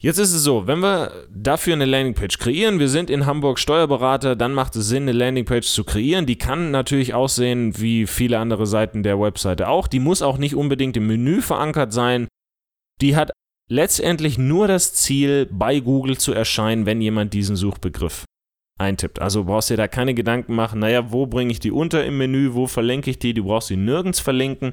Jetzt 0.00 0.18
ist 0.18 0.32
es 0.32 0.44
so, 0.44 0.68
wenn 0.68 0.78
wir 0.78 1.26
dafür 1.28 1.72
eine 1.72 1.84
Landingpage 1.84 2.38
kreieren, 2.38 2.78
wir 2.78 2.88
sind 2.88 3.10
in 3.10 3.26
Hamburg 3.26 3.58
Steuerberater, 3.58 4.36
dann 4.36 4.54
macht 4.54 4.76
es 4.76 4.86
Sinn, 4.86 5.02
eine 5.04 5.12
Landingpage 5.12 5.66
zu 5.66 5.82
kreieren. 5.82 6.24
Die 6.24 6.38
kann 6.38 6.70
natürlich 6.70 7.14
aussehen 7.14 7.80
wie 7.80 8.06
viele 8.06 8.38
andere 8.38 8.66
Seiten 8.68 9.02
der 9.02 9.18
Webseite 9.18 9.66
auch. 9.66 9.88
Die 9.88 9.98
muss 9.98 10.22
auch 10.22 10.38
nicht 10.38 10.54
unbedingt 10.54 10.96
im 10.96 11.08
Menü 11.08 11.42
verankert 11.42 11.92
sein. 11.92 12.28
Die 13.00 13.16
hat 13.16 13.32
letztendlich 13.68 14.38
nur 14.38 14.68
das 14.68 14.94
Ziel, 14.94 15.48
bei 15.50 15.80
Google 15.80 16.16
zu 16.16 16.32
erscheinen, 16.32 16.86
wenn 16.86 17.00
jemand 17.00 17.34
diesen 17.34 17.56
Suchbegriff 17.56 18.24
eintippt. 18.78 19.20
Also 19.20 19.44
brauchst 19.44 19.70
du 19.70 19.74
dir 19.74 19.78
da 19.78 19.88
keine 19.88 20.14
Gedanken 20.14 20.54
machen, 20.54 20.80
naja, 20.80 21.10
wo 21.10 21.26
bringe 21.26 21.52
ich 21.52 21.60
die 21.60 21.72
unter 21.72 22.04
im 22.04 22.18
Menü, 22.18 22.54
wo 22.54 22.66
verlinke 22.66 23.10
ich 23.10 23.18
die, 23.18 23.34
du 23.34 23.44
brauchst 23.44 23.68
sie 23.68 23.76
nirgends 23.76 24.20
verlinken. 24.20 24.72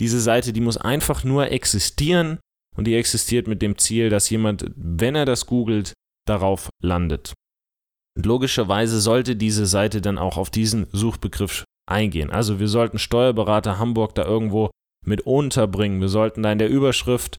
Diese 0.00 0.20
Seite, 0.20 0.52
die 0.52 0.60
muss 0.60 0.76
einfach 0.76 1.24
nur 1.24 1.50
existieren 1.50 2.38
und 2.76 2.86
die 2.86 2.94
existiert 2.94 3.46
mit 3.46 3.60
dem 3.60 3.76
Ziel, 3.76 4.08
dass 4.08 4.30
jemand, 4.30 4.70
wenn 4.76 5.14
er 5.14 5.26
das 5.26 5.46
googelt, 5.46 5.92
darauf 6.26 6.70
landet. 6.82 7.34
Und 8.16 8.26
logischerweise 8.26 9.00
sollte 9.00 9.36
diese 9.36 9.66
Seite 9.66 10.00
dann 10.00 10.18
auch 10.18 10.36
auf 10.36 10.50
diesen 10.50 10.86
Suchbegriff 10.92 11.64
eingehen. 11.86 12.30
Also 12.30 12.60
wir 12.60 12.68
sollten 12.68 12.98
Steuerberater 12.98 13.78
Hamburg 13.78 14.14
da 14.14 14.24
irgendwo 14.24 14.70
mit 15.04 15.22
unterbringen. 15.22 16.00
Wir 16.00 16.08
sollten 16.08 16.42
da 16.42 16.52
in 16.52 16.58
der 16.58 16.68
Überschrift 16.68 17.36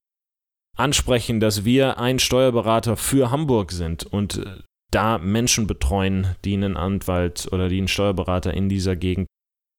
ansprechen, 0.77 1.39
dass 1.39 1.65
wir 1.65 1.97
ein 1.99 2.19
Steuerberater 2.19 2.97
für 2.97 3.31
Hamburg 3.31 3.71
sind 3.71 4.03
und 4.03 4.37
äh, 4.37 4.63
da 4.91 5.17
Menschen 5.17 5.67
betreuen, 5.67 6.35
die 6.43 6.53
einen 6.53 6.77
Anwalt 6.77 7.47
oder 7.51 7.69
die 7.69 7.77
einen 7.77 7.87
Steuerberater 7.87 8.53
in 8.53 8.69
dieser 8.69 8.95
Gegend 8.95 9.27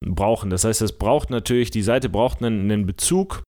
brauchen. 0.05 0.51
Das 0.51 0.65
heißt, 0.65 0.83
es 0.83 0.99
braucht 0.99 1.31
natürlich, 1.31 1.71
die 1.71 1.83
Seite 1.83 2.09
braucht 2.09 2.43
einen, 2.43 2.71
einen 2.71 2.87
Bezug 2.87 3.43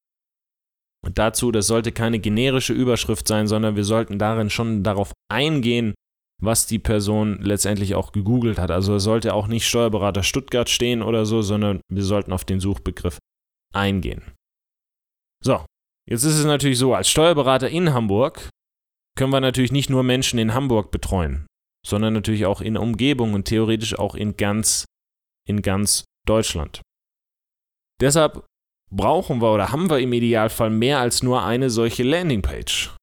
dazu. 1.12 1.50
Das 1.50 1.66
sollte 1.66 1.92
keine 1.92 2.18
generische 2.18 2.72
Überschrift 2.72 3.26
sein, 3.26 3.46
sondern 3.46 3.76
wir 3.76 3.84
sollten 3.84 4.18
darin 4.18 4.50
schon 4.50 4.82
darauf 4.82 5.12
eingehen, 5.30 5.94
was 6.42 6.66
die 6.66 6.78
Person 6.78 7.40
letztendlich 7.40 7.94
auch 7.94 8.12
gegoogelt 8.12 8.58
hat. 8.58 8.70
Also 8.70 8.96
es 8.96 9.04
sollte 9.04 9.34
auch 9.34 9.46
nicht 9.46 9.66
Steuerberater 9.66 10.22
Stuttgart 10.22 10.68
stehen 10.68 11.02
oder 11.02 11.26
so, 11.26 11.42
sondern 11.42 11.80
wir 11.90 12.02
sollten 12.02 12.32
auf 12.32 12.44
den 12.44 12.60
Suchbegriff 12.60 13.18
eingehen. 13.72 14.22
So, 15.42 15.64
jetzt 16.08 16.24
ist 16.24 16.38
es 16.38 16.44
natürlich 16.44 16.78
so, 16.78 16.94
als 16.94 17.08
Steuerberater 17.08 17.68
in 17.68 17.92
Hamburg 17.92 18.48
können 19.16 19.32
wir 19.32 19.40
natürlich 19.40 19.72
nicht 19.72 19.90
nur 19.90 20.02
Menschen 20.02 20.38
in 20.38 20.54
Hamburg 20.54 20.90
betreuen, 20.90 21.46
sondern 21.84 22.14
natürlich 22.14 22.46
auch 22.46 22.60
in 22.60 22.74
der 22.74 22.82
Umgebung 22.82 23.34
und 23.34 23.44
theoretisch 23.44 23.98
auch 23.98 24.14
in 24.14 24.36
ganz, 24.36 24.84
in 25.46 25.62
ganz 25.62 26.04
Deutschland. 26.26 26.80
Deshalb 28.00 28.46
brauchen 28.90 29.40
wir 29.40 29.52
oder 29.52 29.70
haben 29.72 29.90
wir 29.90 29.98
im 29.98 30.12
Idealfall 30.12 30.70
mehr 30.70 30.98
als 30.98 31.22
nur 31.22 31.44
eine 31.44 31.70
solche 31.70 32.02
Landingpage. 32.02 32.94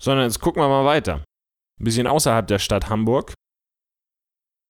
Sondern 0.00 0.26
jetzt 0.26 0.40
gucken 0.40 0.62
wir 0.62 0.68
mal 0.68 0.84
weiter. 0.84 1.24
Ein 1.80 1.84
bisschen 1.84 2.06
außerhalb 2.06 2.46
der 2.46 2.58
Stadt 2.58 2.88
Hamburg. 2.88 3.34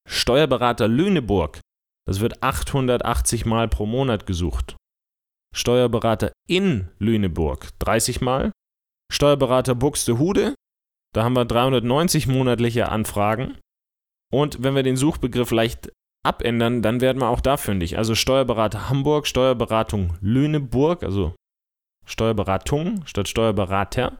Steuerberater 0.08 0.88
Lüneburg. 0.88 1.60
Das 2.06 2.20
wird 2.20 2.42
880 2.42 3.44
Mal 3.44 3.68
pro 3.68 3.84
Monat 3.84 4.26
gesucht. 4.26 4.76
Steuerberater 5.54 6.32
in 6.46 6.88
Lüneburg 6.98 7.68
30 7.80 8.20
Mal. 8.20 8.52
Steuerberater 9.12 9.74
Buxtehude. 9.74 10.54
Da 11.18 11.24
haben 11.24 11.34
wir 11.34 11.44
390 11.44 12.28
monatliche 12.28 12.90
Anfragen. 12.90 13.58
Und 14.32 14.62
wenn 14.62 14.76
wir 14.76 14.84
den 14.84 14.96
Suchbegriff 14.96 15.50
leicht 15.50 15.90
abändern, 16.24 16.80
dann 16.80 17.00
werden 17.00 17.20
wir 17.20 17.28
auch 17.28 17.40
da 17.40 17.56
fündig. 17.56 17.98
Also 17.98 18.14
Steuerberater 18.14 18.88
Hamburg, 18.88 19.26
Steuerberatung 19.26 20.16
Lüneburg, 20.20 21.02
also 21.02 21.34
Steuerberatung 22.06 23.04
statt 23.04 23.26
Steuerberater. 23.26 24.16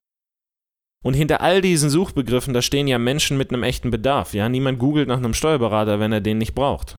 Und 1.05 1.14
hinter 1.14 1.40
all 1.40 1.61
diesen 1.61 1.88
Suchbegriffen, 1.88 2.52
da 2.52 2.62
stehen 2.62 2.88
ja 2.88 2.99
Menschen 2.99 3.38
mit 3.38 3.52
einem 3.52 3.62
echten 3.62 3.93
Bedarf. 3.93 4.35
Ja, 4.35 4.49
niemand 4.49 4.81
googelt 4.81 5.07
nach 5.07 5.19
einem 5.19 5.35
Steuerberater, 5.35 6.00
wenn 6.00 6.11
er 6.11 6.21
den 6.21 6.38
nicht 6.38 6.57
braucht. 6.57 6.97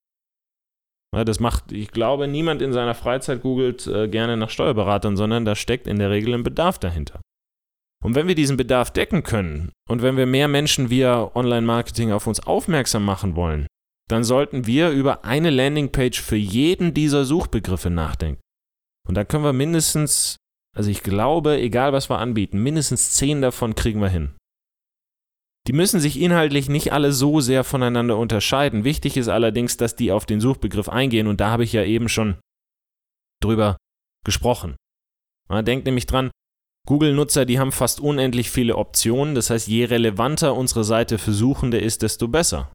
Ja, 1.13 1.25
das 1.25 1.41
macht, 1.41 1.73
ich 1.73 1.91
glaube, 1.91 2.29
niemand 2.29 2.61
in 2.61 2.71
seiner 2.71 2.95
Freizeit 2.95 3.41
googelt 3.41 3.85
äh, 3.85 4.07
gerne 4.07 4.37
nach 4.37 4.49
Steuerberatern, 4.49 5.17
sondern 5.17 5.43
da 5.43 5.55
steckt 5.55 5.87
in 5.87 5.99
der 5.99 6.09
Regel 6.09 6.35
ein 6.35 6.43
Bedarf 6.43 6.79
dahinter. 6.79 7.19
Und 8.03 8.15
wenn 8.15 8.27
wir 8.27 8.35
diesen 8.35 8.57
Bedarf 8.57 8.91
decken 8.91 9.23
können 9.23 9.71
und 9.89 10.01
wenn 10.01 10.15
wir 10.15 10.25
mehr 10.25 10.47
Menschen 10.47 10.89
via 10.89 11.35
Online-Marketing 11.35 12.11
auf 12.11 12.27
uns 12.27 12.39
aufmerksam 12.39 13.03
machen 13.03 13.35
wollen, 13.35 13.67
dann 14.09 14.23
sollten 14.23 14.65
wir 14.65 14.89
über 14.89 15.25
eine 15.25 15.49
Landingpage 15.49 16.21
für 16.21 16.37
jeden 16.37 16.93
dieser 16.93 17.25
Suchbegriffe 17.25 17.89
nachdenken. 17.89 18.41
Und 19.07 19.15
da 19.15 19.23
können 19.23 19.43
wir 19.43 19.53
mindestens, 19.53 20.37
also 20.75 20.89
ich 20.89 21.03
glaube, 21.03 21.59
egal 21.59 21.93
was 21.93 22.09
wir 22.09 22.19
anbieten, 22.19 22.63
mindestens 22.63 23.11
zehn 23.11 23.41
davon 23.41 23.75
kriegen 23.75 24.01
wir 24.01 24.09
hin. 24.09 24.35
Die 25.67 25.73
müssen 25.73 25.99
sich 25.99 26.19
inhaltlich 26.19 26.69
nicht 26.69 26.93
alle 26.93 27.11
so 27.11 27.41
sehr 27.41 27.63
voneinander 27.63 28.17
unterscheiden. 28.17 28.83
Wichtig 28.83 29.17
ist 29.17 29.27
allerdings, 29.27 29.77
dass 29.77 29.95
die 29.95 30.11
auf 30.11 30.25
den 30.25 30.41
Suchbegriff 30.41 30.89
eingehen 30.89 31.27
und 31.27 31.41
da 31.41 31.51
habe 31.51 31.63
ich 31.63 31.73
ja 31.73 31.83
eben 31.83 32.09
schon 32.09 32.39
drüber 33.43 33.77
gesprochen. 34.25 34.75
Man 35.47 35.65
denkt 35.65 35.85
nämlich 35.85 36.05
dran, 36.05 36.31
Google-Nutzer, 36.89 37.45
die 37.45 37.59
haben 37.59 37.71
fast 37.71 37.99
unendlich 37.99 38.49
viele 38.49 38.75
Optionen, 38.75 39.35
das 39.35 39.51
heißt, 39.51 39.67
je 39.67 39.85
relevanter 39.85 40.55
unsere 40.55 40.83
Seite 40.83 41.19
für 41.19 41.33
Suchende 41.33 41.77
ist, 41.77 42.01
desto 42.01 42.27
besser. 42.27 42.73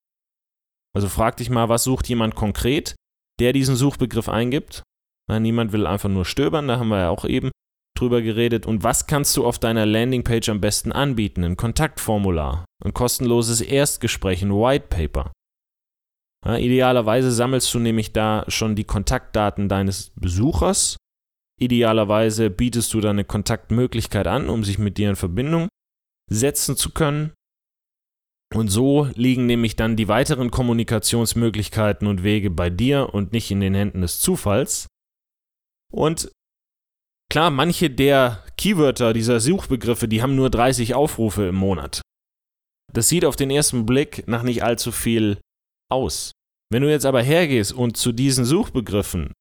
Also 0.95 1.09
frag 1.09 1.37
dich 1.37 1.51
mal, 1.51 1.69
was 1.69 1.83
sucht 1.83 2.09
jemand 2.09 2.37
konkret, 2.37 2.95
der 3.41 3.53
diesen 3.53 3.75
Suchbegriff 3.75 4.29
eingibt? 4.29 4.85
Na, 5.29 5.41
niemand 5.41 5.73
will 5.73 5.85
einfach 5.89 6.09
nur 6.09 6.25
stöbern, 6.25 6.69
da 6.69 6.79
haben 6.79 6.91
wir 6.91 7.01
ja 7.01 7.09
auch 7.09 7.25
eben 7.25 7.51
drüber 7.99 8.23
geredet. 8.23 8.67
Und 8.67 8.85
was 8.85 9.09
kannst 9.09 9.37
du 9.37 9.45
auf 9.45 9.59
deiner 9.59 9.85
Landingpage 9.85 10.49
am 10.49 10.61
besten 10.61 10.93
anbieten? 10.93 11.43
Ein 11.43 11.57
Kontaktformular, 11.57 12.65
ein 12.85 12.95
kostenloses 12.95 13.61
Erstgespräch, 13.63 14.43
ein 14.43 14.53
White 14.53 14.87
Paper. 14.91 15.33
Ja, 16.47 16.57
idealerweise 16.57 17.33
sammelst 17.33 17.75
du 17.75 17.81
nämlich 17.81 18.13
da 18.13 18.45
schon 18.47 18.77
die 18.77 18.85
Kontaktdaten 18.85 19.69
deines 19.69 20.13
Besuchers. 20.15 20.99
Idealerweise 21.61 22.51
bietest 22.51 22.93
du 22.95 23.01
da 23.01 23.11
eine 23.11 23.25
Kontaktmöglichkeit 23.25 24.27
an, 24.27 24.49
um 24.49 24.65
sich 24.65 24.79
mit 24.79 24.99
dir 24.99 25.11
in 25.11 25.17
Verbindung 25.17 25.69
setzen 26.31 26.77
zu 26.77 26.91
können. 26.91 27.33
Und 28.55 28.69
so 28.69 29.09
liegen 29.15 29.47
nämlich 29.47 29.77
dann 29.77 29.97
die 29.97 30.09
weiteren 30.09 30.51
Kommunikationsmöglichkeiten 30.51 32.07
und 32.07 32.23
Wege 32.23 32.51
bei 32.51 32.71
dir 32.71 33.13
und 33.13 33.33
nicht 33.33 33.51
in 33.51 33.61
den 33.61 33.75
Händen 33.75 34.01
des 34.01 34.21
Zufalls. 34.21 34.87
Und 35.93 36.31
klar, 37.31 37.51
manche 37.51 37.91
der 37.91 38.45
Keywörter 38.57 39.13
dieser 39.13 39.41
Suchbegriffe, 39.41 40.09
die 40.09 40.23
haben 40.23 40.37
nur 40.37 40.51
30 40.51 40.95
Aufrufe 40.95 41.47
im 41.47 41.57
Monat. 41.57 42.01
Das 42.93 43.09
sieht 43.09 43.25
auf 43.25 43.37
den 43.37 43.51
ersten 43.51 43.87
Blick 43.87 44.27
nach 44.29 44.43
nicht 44.43 44.63
allzu 44.63 44.93
viel 44.93 45.41
aus. 45.91 46.33
Wenn 46.73 46.83
du 46.83 46.91
jetzt 46.91 47.07
aber 47.07 47.23
hergehst 47.23 47.73
und 47.73 47.97
zu 47.97 48.13
diesen 48.13 48.45
Suchbegriffen 48.45 49.33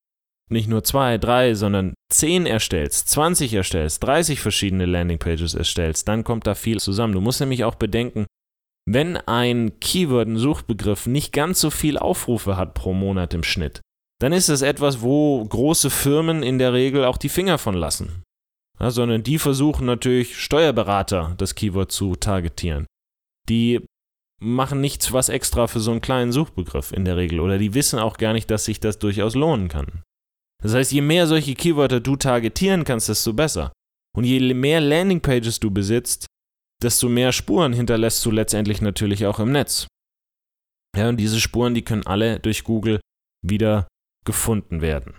nicht 0.50 0.68
nur 0.68 0.84
zwei, 0.84 1.18
drei, 1.18 1.54
sondern 1.54 1.94
zehn 2.12 2.46
erstellst, 2.46 3.10
20 3.10 3.54
erstellst, 3.54 4.04
30 4.04 4.40
verschiedene 4.40 4.86
Landingpages 4.86 5.54
erstellst, 5.54 6.08
dann 6.08 6.24
kommt 6.24 6.48
da 6.48 6.56
viel 6.56 6.80
zusammen. 6.80 7.14
Du 7.14 7.22
musst 7.22 7.40
nämlich 7.40 7.64
auch 7.64 7.76
bedenken, 7.76 8.26
wenn 8.86 9.18
ein 9.18 9.80
Keyword, 9.80 10.28
ein 10.28 10.38
Suchbegriff 10.38 11.08
nicht 11.08 11.32
ganz 11.32 11.62
so 11.62 11.70
viel 11.70 11.98
Aufrufe 11.98 12.58
hat 12.58 12.74
pro 12.74 12.94
Monat 12.94 13.34
im 13.34 13.44
Schnitt, 13.44 13.82
dann 14.20 14.34
ist 14.34 14.50
es 14.50 14.62
etwas, 14.62 15.02
wo 15.02 15.44
große 15.44 15.90
Firmen 15.90 16.44
in 16.44 16.58
der 16.58 16.74
Regel 16.74 17.06
auch 17.06 17.18
die 17.18 17.30
Finger 17.30 17.58
von 17.58 17.76
lassen. 17.76 18.24
Ja, 18.80 18.92
sondern 18.92 19.24
die 19.24 19.40
versuchen 19.40 19.86
natürlich 19.86 20.38
Steuerberater 20.38 21.36
das 21.38 21.56
Keyword 21.56 21.92
zu 21.92 22.16
targetieren. 22.16 22.86
Die 23.48 23.86
machen 24.42 24.82
nichts 24.82 25.14
was 25.14 25.30
extra 25.30 25.68
für 25.68 25.80
so 25.80 25.92
einen 25.92 26.02
kleinen 26.02 26.32
Suchbegriff 26.32 26.92
in 26.92 27.06
der 27.06 27.18
Regel 27.18 27.40
oder 27.40 27.58
die 27.58 27.74
wissen 27.74 28.00
auch 28.00 28.18
gar 28.18 28.34
nicht, 28.34 28.52
dass 28.52 28.66
sich 28.66 28.80
das 28.80 29.00
durchaus 29.00 29.36
lohnen 29.36 29.70
kann. 29.70 30.04
Das 30.64 30.74
heißt, 30.74 30.94
je 30.94 31.02
mehr 31.02 31.28
solche 31.28 31.54
Keywörter 31.54 32.00
du 32.00 32.16
targetieren 32.16 32.86
kannst, 32.86 33.10
desto 33.10 33.34
besser. 33.34 33.74
Und 34.16 34.24
je 34.24 34.54
mehr 34.54 34.80
Landingpages 34.80 35.60
du 35.60 35.70
besitzt, 35.70 36.26
desto 36.82 37.10
mehr 37.10 37.32
Spuren 37.32 37.74
hinterlässt 37.74 38.26
du 38.26 38.32
letztendlich 38.32 38.82
natürlich 38.82 39.26
auch 39.26 39.40
im 39.40 39.52
Netz. 39.52 39.88
Ja, 40.96 41.10
und 41.10 41.18
diese 41.18 41.40
Spuren, 41.40 41.74
die 41.74 41.82
können 41.82 42.06
alle 42.06 42.40
durch 42.40 42.64
Google 42.64 43.00
wieder 43.46 43.88
gefunden 44.26 44.82
werden. 44.82 45.16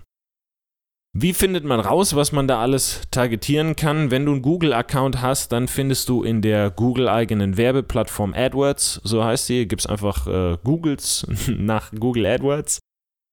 Wie 1.17 1.33
findet 1.33 1.65
man 1.65 1.79
raus, 1.79 2.17
was 2.17 2.33
man 2.33 2.49
da 2.49 2.61
alles 2.61 3.03
targetieren 3.11 3.77
kann? 3.77 4.11
Wenn 4.11 4.27
du 4.27 4.33
einen 4.33 4.43
Google-Account 4.43 5.21
hast, 5.21 5.53
dann 5.53 5.69
findest 5.69 6.09
du 6.09 6.25
in 6.25 6.43
der 6.43 6.71
Google-eigenen 6.71 7.57
Werbeplattform 7.57 8.35
AdWords, 8.35 9.01
so 9.05 9.23
heißt 9.23 9.47
sie, 9.47 9.69
gibt 9.69 9.83
es 9.83 9.87
einfach 9.87 10.27
äh, 10.27 10.59
Googles 10.65 11.27
nach 11.49 11.93
Google 11.93 12.27
AdWords. 12.27 12.81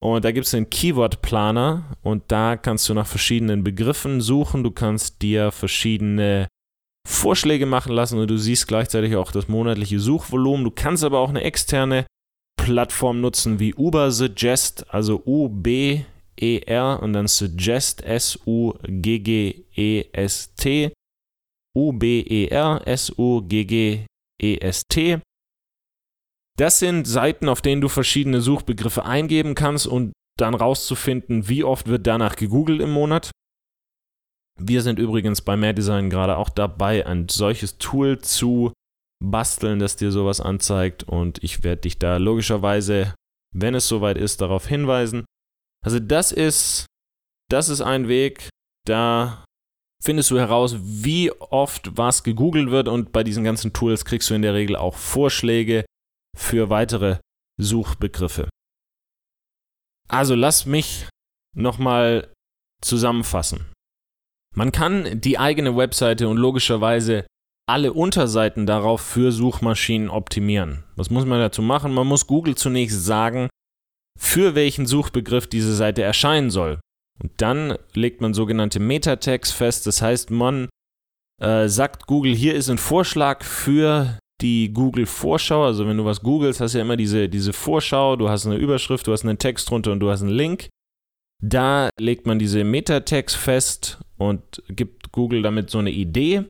Und 0.04 0.26
da 0.26 0.32
gibt 0.32 0.48
es 0.48 0.54
einen 0.56 0.70
Keyword-Planer 0.70 1.98
und 2.02 2.24
da 2.32 2.58
kannst 2.58 2.90
du 2.90 2.96
nach 2.96 3.06
verschiedenen 3.06 3.64
Begriffen 3.64 4.20
suchen. 4.20 4.64
Du 4.64 4.72
kannst 4.72 5.22
dir 5.22 5.52
verschiedene 5.52 6.48
Vorschläge 7.08 7.68
machen 7.68 7.94
lassen 7.94 8.18
und 8.20 8.30
du 8.30 8.38
siehst 8.38 8.68
gleichzeitig 8.68 9.16
auch 9.16 9.32
das 9.32 9.48
monatliche 9.48 10.00
Suchvolumen. 10.00 10.64
Du 10.64 10.72
kannst 10.72 11.04
aber 11.04 11.20
auch 11.20 11.30
eine 11.30 11.44
externe 11.44 12.08
Plattform 12.58 13.22
nutzen 13.22 13.60
wie 13.60 13.76
Uber 13.76 14.12
Suggest, 14.12 14.92
also 14.94 15.22
U-B-E-R 15.26 17.00
und 17.02 17.14
dann 17.14 17.28
Suggest, 17.28 18.04
S-U-G-G-E-S-T. 18.04 18.54
U-B-E-R, 21.78 22.82
S-U-G-G-E-S-T. 22.86 24.08
Das 26.62 26.78
sind 26.78 27.08
Seiten, 27.08 27.50
auf 27.50 27.64
denen 27.64 27.82
du 27.82 27.90
verschiedene 27.90 28.40
Suchbegriffe 28.40 29.04
eingeben 29.04 29.56
kannst 29.56 29.88
und 29.88 30.14
dann 30.38 30.54
rauszufinden, 30.54 31.50
wie 31.50 31.64
oft 31.64 31.88
wird 31.88 32.06
danach 32.06 32.36
gegoogelt 32.36 32.82
im 32.82 32.92
Monat. 32.92 33.32
Wir 34.60 34.84
sind 34.84 35.00
übrigens 35.00 35.42
bei 35.42 35.58
Mad 35.58 35.74
Design 35.74 36.12
gerade 36.12 36.38
auch 36.38 36.50
dabei, 36.50 37.08
ein 37.08 37.28
solches 37.30 37.80
Tool 37.80 38.20
zu 38.20 38.74
basteln, 39.20 39.80
das 39.80 39.96
dir 39.96 40.12
sowas 40.12 40.40
anzeigt. 40.40 41.02
Und 41.02 41.44
ich 41.44 41.64
werde 41.64 41.82
dich 41.82 41.98
da 41.98 42.18
logischerweise, 42.18 43.16
wenn 43.56 43.74
es 43.74 43.88
soweit 43.88 44.20
ist, 44.20 44.40
darauf 44.40 44.68
hinweisen. 44.68 45.26
Also 45.84 45.98
das 45.98 46.32
ist, 46.32 46.86
das 47.50 47.70
ist 47.70 47.82
ein 47.82 48.08
Weg, 48.08 48.50
da 48.86 49.46
findest 50.04 50.30
du 50.30 50.38
heraus, 50.38 50.76
wie 50.80 51.32
oft 51.32 51.98
was 51.98 52.22
gegoogelt 52.22 52.70
wird 52.70 52.88
und 52.88 53.12
bei 53.12 53.24
diesen 53.24 53.44
ganzen 53.44 53.74
Tools 53.74 54.06
kriegst 54.06 54.30
du 54.30 54.36
in 54.36 54.44
der 54.44 54.54
Regel 54.54 54.76
auch 54.76 54.96
Vorschläge 54.96 55.86
für 56.36 56.70
weitere 56.70 57.18
Suchbegriffe. 57.60 58.50
Also 60.08 60.36
lass 60.36 60.66
mich 60.66 61.08
nochmal 61.56 62.34
zusammenfassen. 62.82 63.72
Man 64.56 64.72
kann 64.72 65.22
die 65.22 65.40
eigene 65.40 65.78
Webseite 65.78 66.28
und 66.28 66.38
logischerweise 66.38 67.26
alle 67.70 67.94
Unterseiten 67.94 68.66
darauf 68.66 69.02
für 69.02 69.32
Suchmaschinen 69.32 70.10
optimieren. 70.10 70.84
Was 70.96 71.10
muss 71.10 71.26
man 71.26 71.40
dazu 71.40 71.62
machen? 71.62 71.94
Man 71.94 72.08
muss 72.08 72.28
Google 72.28 72.56
zunächst 72.56 73.06
sagen, 73.06 73.50
für 74.20 74.56
welchen 74.56 74.86
Suchbegriff 74.86 75.48
diese 75.48 75.74
Seite 75.74 76.02
erscheinen 76.02 76.50
soll. 76.50 76.80
Und 77.22 77.32
dann 77.38 77.78
legt 77.94 78.20
man 78.20 78.34
sogenannte 78.34 78.80
Meta-Tags 78.80 79.52
fest. 79.52 79.88
Das 79.88 80.02
heißt, 80.02 80.32
man 80.32 80.70
äh, 81.42 81.68
sagt 81.70 82.08
Google, 82.08 82.36
hier 82.36 82.56
ist 82.56 82.70
ein 82.70 82.78
Vorschlag 82.78 83.44
für 83.44 84.20
die 84.42 84.74
Google-Vorschau. 84.74 85.64
Also 85.64 85.88
wenn 85.88 85.98
du 85.98 86.06
was 86.06 86.22
googelst, 86.22 86.62
hast 86.62 86.74
du 86.74 86.80
ja 86.80 86.84
immer 86.84 86.98
diese, 86.98 87.30
diese 87.30 87.54
Vorschau, 87.54 88.16
du 88.16 88.30
hast 88.30 88.46
eine 88.46 88.56
Überschrift, 88.56 89.08
du 89.08 89.12
hast 89.12 89.24
einen 89.24 89.38
Text 89.38 89.70
drunter 89.70 89.92
und 89.92 90.00
du 90.00 90.10
hast 90.10 90.22
einen 90.22 90.32
Link. 90.32 90.70
Da 91.44 91.90
legt 92.00 92.28
man 92.28 92.38
diese 92.38 92.64
Meta-Tags 92.64 93.34
fest 93.34 94.00
und 94.18 94.62
gibt 94.70 95.12
Google 95.12 95.42
damit 95.42 95.70
so 95.70 95.80
eine 95.80 95.90
Idee, 95.90 96.44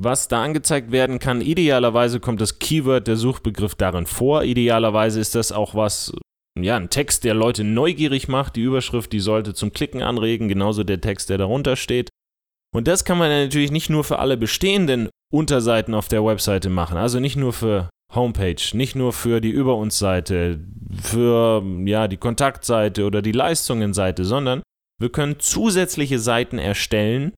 was 0.00 0.28
da 0.28 0.42
angezeigt 0.42 0.90
werden 0.90 1.18
kann. 1.18 1.42
Idealerweise 1.42 2.18
kommt 2.18 2.40
das 2.40 2.58
Keyword, 2.58 3.06
der 3.06 3.16
Suchbegriff 3.16 3.74
darin 3.74 4.06
vor. 4.06 4.44
Idealerweise 4.44 5.20
ist 5.20 5.34
das 5.34 5.52
auch 5.52 5.74
was, 5.74 6.14
ja, 6.58 6.76
ein 6.76 6.88
Text, 6.88 7.24
der 7.24 7.34
Leute 7.34 7.62
neugierig 7.62 8.28
macht. 8.28 8.56
Die 8.56 8.62
Überschrift, 8.62 9.12
die 9.12 9.20
sollte 9.20 9.52
zum 9.52 9.72
Klicken 9.72 10.02
anregen, 10.02 10.48
genauso 10.48 10.82
der 10.82 11.00
Text, 11.00 11.28
der 11.28 11.38
darunter 11.38 11.76
steht. 11.76 12.08
Und 12.74 12.88
das 12.88 13.04
kann 13.04 13.18
man 13.18 13.30
natürlich 13.30 13.70
nicht 13.70 13.90
nur 13.90 14.02
für 14.02 14.18
alle 14.18 14.36
bestehenden 14.36 15.10
Unterseiten 15.32 15.94
auf 15.94 16.08
der 16.08 16.24
Webseite 16.24 16.70
machen, 16.70 16.96
also 16.96 17.20
nicht 17.20 17.36
nur 17.36 17.52
für 17.52 17.90
Homepage, 18.14 18.62
nicht 18.74 18.94
nur 18.94 19.12
für 19.12 19.40
die 19.40 19.50
Über 19.50 19.76
uns 19.76 19.98
Seite, 19.98 20.60
für 21.00 21.62
ja, 21.84 22.08
die 22.08 22.16
Kontaktseite 22.16 23.04
oder 23.04 23.22
die 23.22 23.32
Leistungen-Seite, 23.32 24.24
sondern 24.24 24.62
wir 25.00 25.10
können 25.10 25.40
zusätzliche 25.40 26.18
Seiten 26.18 26.58
erstellen, 26.58 27.32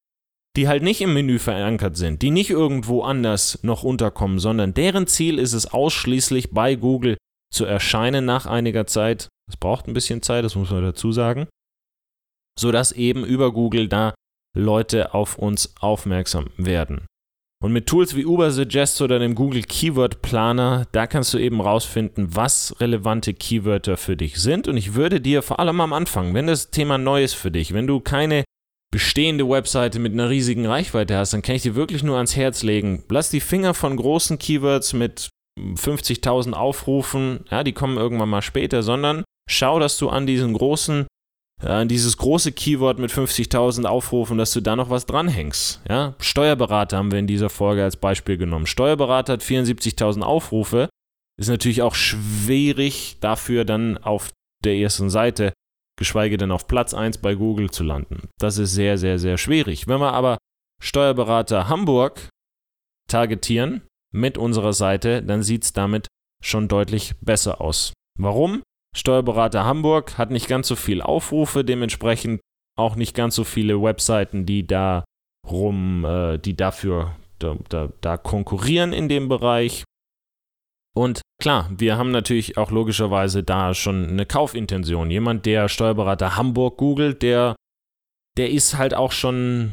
die 0.56 0.68
halt 0.68 0.82
nicht 0.82 1.00
im 1.00 1.14
Menü 1.14 1.38
verankert 1.38 1.96
sind, 1.96 2.22
die 2.22 2.30
nicht 2.30 2.50
irgendwo 2.50 3.02
anders 3.02 3.58
noch 3.62 3.82
unterkommen, 3.82 4.38
sondern 4.38 4.74
deren 4.74 5.06
Ziel 5.06 5.38
ist 5.38 5.52
es 5.52 5.66
ausschließlich 5.66 6.50
bei 6.50 6.76
Google 6.76 7.16
zu 7.52 7.64
erscheinen 7.64 8.24
nach 8.24 8.46
einiger 8.46 8.86
Zeit. 8.86 9.28
Es 9.48 9.56
braucht 9.56 9.86
ein 9.86 9.94
bisschen 9.94 10.22
Zeit, 10.22 10.44
das 10.44 10.54
muss 10.54 10.70
man 10.70 10.82
dazu 10.82 11.12
sagen, 11.12 11.48
sodass 12.58 12.92
eben 12.92 13.24
über 13.24 13.52
Google 13.52 13.88
da 13.88 14.14
Leute 14.54 15.14
auf 15.14 15.36
uns 15.36 15.74
aufmerksam 15.80 16.46
werden. 16.56 17.06
Und 17.62 17.72
mit 17.72 17.86
Tools 17.86 18.14
wie 18.14 18.26
Ubersuggest 18.26 19.00
oder 19.00 19.18
dem 19.18 19.34
Google 19.34 19.62
Keyword 19.62 20.20
Planer, 20.20 20.86
da 20.92 21.06
kannst 21.06 21.32
du 21.32 21.38
eben 21.38 21.62
rausfinden, 21.62 22.36
was 22.36 22.78
relevante 22.78 23.32
Keywörter 23.32 23.96
für 23.96 24.16
dich 24.16 24.36
sind. 24.36 24.68
Und 24.68 24.76
ich 24.76 24.94
würde 24.94 25.20
dir 25.20 25.40
vor 25.40 25.60
allem 25.60 25.80
am 25.80 25.94
Anfang, 25.94 26.34
wenn 26.34 26.46
das 26.46 26.70
Thema 26.70 26.98
neu 26.98 27.24
ist 27.24 27.32
für 27.32 27.50
dich, 27.50 27.72
wenn 27.72 27.86
du 27.86 28.00
keine 28.00 28.44
bestehende 28.92 29.48
Webseite 29.48 29.98
mit 29.98 30.12
einer 30.12 30.28
riesigen 30.28 30.66
Reichweite 30.66 31.16
hast, 31.16 31.32
dann 31.32 31.42
kann 31.42 31.56
ich 31.56 31.62
dir 31.62 31.74
wirklich 31.74 32.02
nur 32.02 32.16
ans 32.16 32.36
Herz 32.36 32.62
legen. 32.62 33.02
Lass 33.08 33.30
die 33.30 33.40
Finger 33.40 33.74
von 33.74 33.96
großen 33.96 34.38
Keywords 34.38 34.92
mit 34.92 35.30
50.000 35.58 36.52
Aufrufen, 36.52 37.44
ja, 37.50 37.64
die 37.64 37.72
kommen 37.72 37.96
irgendwann 37.96 38.28
mal 38.28 38.42
später, 38.42 38.82
sondern 38.82 39.24
schau, 39.50 39.78
dass 39.78 39.98
du 39.98 40.10
an 40.10 40.26
diesen 40.26 40.52
großen 40.52 41.06
äh, 41.64 41.86
dieses 41.86 42.16
große 42.16 42.52
Keyword 42.52 42.98
mit 42.98 43.10
50.000 43.10 43.84
Aufrufen, 43.86 44.38
dass 44.38 44.52
du 44.52 44.60
da 44.60 44.76
noch 44.76 44.90
was 44.90 45.06
dranhängst. 45.06 45.82
Ja? 45.88 46.14
Steuerberater 46.18 46.98
haben 46.98 47.10
wir 47.10 47.18
in 47.18 47.26
dieser 47.26 47.50
Folge 47.50 47.82
als 47.82 47.96
Beispiel 47.96 48.36
genommen. 48.36 48.66
Steuerberater 48.66 49.34
hat 49.34 49.42
74.000 49.42 50.22
Aufrufe. 50.22 50.88
Ist 51.36 51.48
natürlich 51.48 51.82
auch 51.82 51.94
schwierig, 51.94 53.18
dafür 53.20 53.64
dann 53.64 53.98
auf 53.98 54.30
der 54.64 54.76
ersten 54.76 55.10
Seite, 55.10 55.52
geschweige 55.98 56.36
denn 56.36 56.52
auf 56.52 56.68
Platz 56.68 56.94
1 56.94 57.18
bei 57.18 57.34
Google 57.34 57.70
zu 57.70 57.82
landen. 57.82 58.28
Das 58.38 58.58
ist 58.58 58.72
sehr, 58.72 58.98
sehr, 58.98 59.18
sehr 59.18 59.38
schwierig. 59.38 59.88
Wenn 59.88 60.00
wir 60.00 60.12
aber 60.12 60.38
Steuerberater 60.80 61.68
Hamburg 61.68 62.28
targetieren 63.08 63.82
mit 64.12 64.38
unserer 64.38 64.72
Seite, 64.72 65.22
dann 65.22 65.42
sieht 65.42 65.64
es 65.64 65.72
damit 65.72 66.06
schon 66.42 66.68
deutlich 66.68 67.14
besser 67.20 67.60
aus. 67.60 67.92
Warum? 68.18 68.62
Steuerberater 68.96 69.64
Hamburg 69.64 70.16
hat 70.18 70.30
nicht 70.30 70.48
ganz 70.48 70.68
so 70.68 70.76
viel 70.76 71.02
Aufrufe, 71.02 71.64
dementsprechend 71.64 72.40
auch 72.78 72.96
nicht 72.96 73.14
ganz 73.14 73.34
so 73.34 73.44
viele 73.44 73.82
Webseiten, 73.82 74.46
die 74.46 74.66
da 74.66 75.04
rum, 75.48 76.04
äh, 76.04 76.38
die 76.38 76.56
dafür 76.56 77.16
da, 77.38 77.56
da, 77.68 77.92
da 78.00 78.16
konkurrieren 78.16 78.92
in 78.92 79.08
dem 79.08 79.28
Bereich. 79.28 79.84
Und 80.96 81.22
klar, 81.40 81.70
wir 81.76 81.96
haben 81.96 82.12
natürlich 82.12 82.56
auch 82.56 82.70
logischerweise 82.70 83.42
da 83.42 83.74
schon 83.74 84.08
eine 84.08 84.26
Kaufintention. 84.26 85.10
Jemand, 85.10 85.44
der 85.44 85.68
Steuerberater 85.68 86.36
Hamburg 86.36 86.78
googelt, 86.78 87.22
der, 87.22 87.56
der 88.36 88.50
ist 88.50 88.78
halt 88.78 88.94
auch 88.94 89.10
schon, 89.10 89.72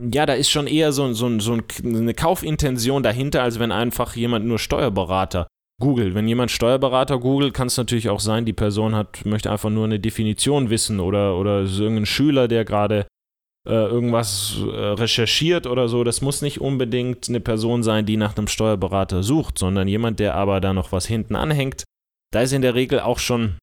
ja, 0.00 0.26
da 0.26 0.34
ist 0.34 0.50
schon 0.50 0.68
eher 0.68 0.92
so, 0.92 1.12
so, 1.12 1.40
so 1.40 1.58
eine 1.82 2.14
Kaufintention 2.14 3.02
dahinter, 3.02 3.42
als 3.42 3.58
wenn 3.58 3.72
einfach 3.72 4.14
jemand 4.14 4.46
nur 4.46 4.60
Steuerberater 4.60 5.48
Google. 5.80 6.14
Wenn 6.14 6.28
jemand 6.28 6.52
Steuerberater 6.52 7.18
googelt, 7.18 7.54
kann 7.54 7.66
es 7.66 7.76
natürlich 7.76 8.08
auch 8.08 8.20
sein, 8.20 8.44
die 8.44 8.52
Person 8.52 8.94
hat, 8.94 9.24
möchte 9.26 9.50
einfach 9.50 9.70
nur 9.70 9.84
eine 9.84 9.98
Definition 9.98 10.70
wissen 10.70 11.00
oder, 11.00 11.36
oder 11.36 11.62
ist 11.62 11.78
irgendein 11.80 12.06
Schüler, 12.06 12.46
der 12.46 12.64
gerade 12.64 13.06
äh, 13.66 13.72
irgendwas 13.72 14.56
äh, 14.60 14.66
recherchiert 14.66 15.66
oder 15.66 15.88
so. 15.88 16.04
Das 16.04 16.22
muss 16.22 16.42
nicht 16.42 16.60
unbedingt 16.60 17.28
eine 17.28 17.40
Person 17.40 17.82
sein, 17.82 18.06
die 18.06 18.16
nach 18.16 18.36
einem 18.36 18.48
Steuerberater 18.48 19.22
sucht, 19.22 19.58
sondern 19.58 19.88
jemand, 19.88 20.20
der 20.20 20.34
aber 20.34 20.60
da 20.60 20.72
noch 20.72 20.92
was 20.92 21.06
hinten 21.06 21.34
anhängt. 21.34 21.84
Da 22.32 22.42
ist 22.42 22.52
in 22.52 22.62
der 22.62 22.74
Regel 22.74 23.00
auch 23.00 23.18
schon 23.18 23.58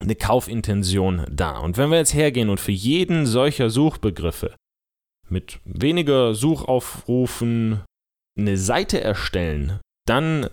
eine 0.00 0.14
Kaufintention 0.14 1.24
da. 1.30 1.58
Und 1.58 1.76
wenn 1.76 1.90
wir 1.90 1.98
jetzt 1.98 2.14
hergehen 2.14 2.50
und 2.50 2.60
für 2.60 2.72
jeden 2.72 3.26
solcher 3.26 3.70
Suchbegriffe 3.70 4.54
mit 5.28 5.60
weniger 5.64 6.34
Suchaufrufen 6.34 7.82
eine 8.38 8.56
Seite 8.56 9.00
erstellen, 9.00 9.80
dann 10.06 10.48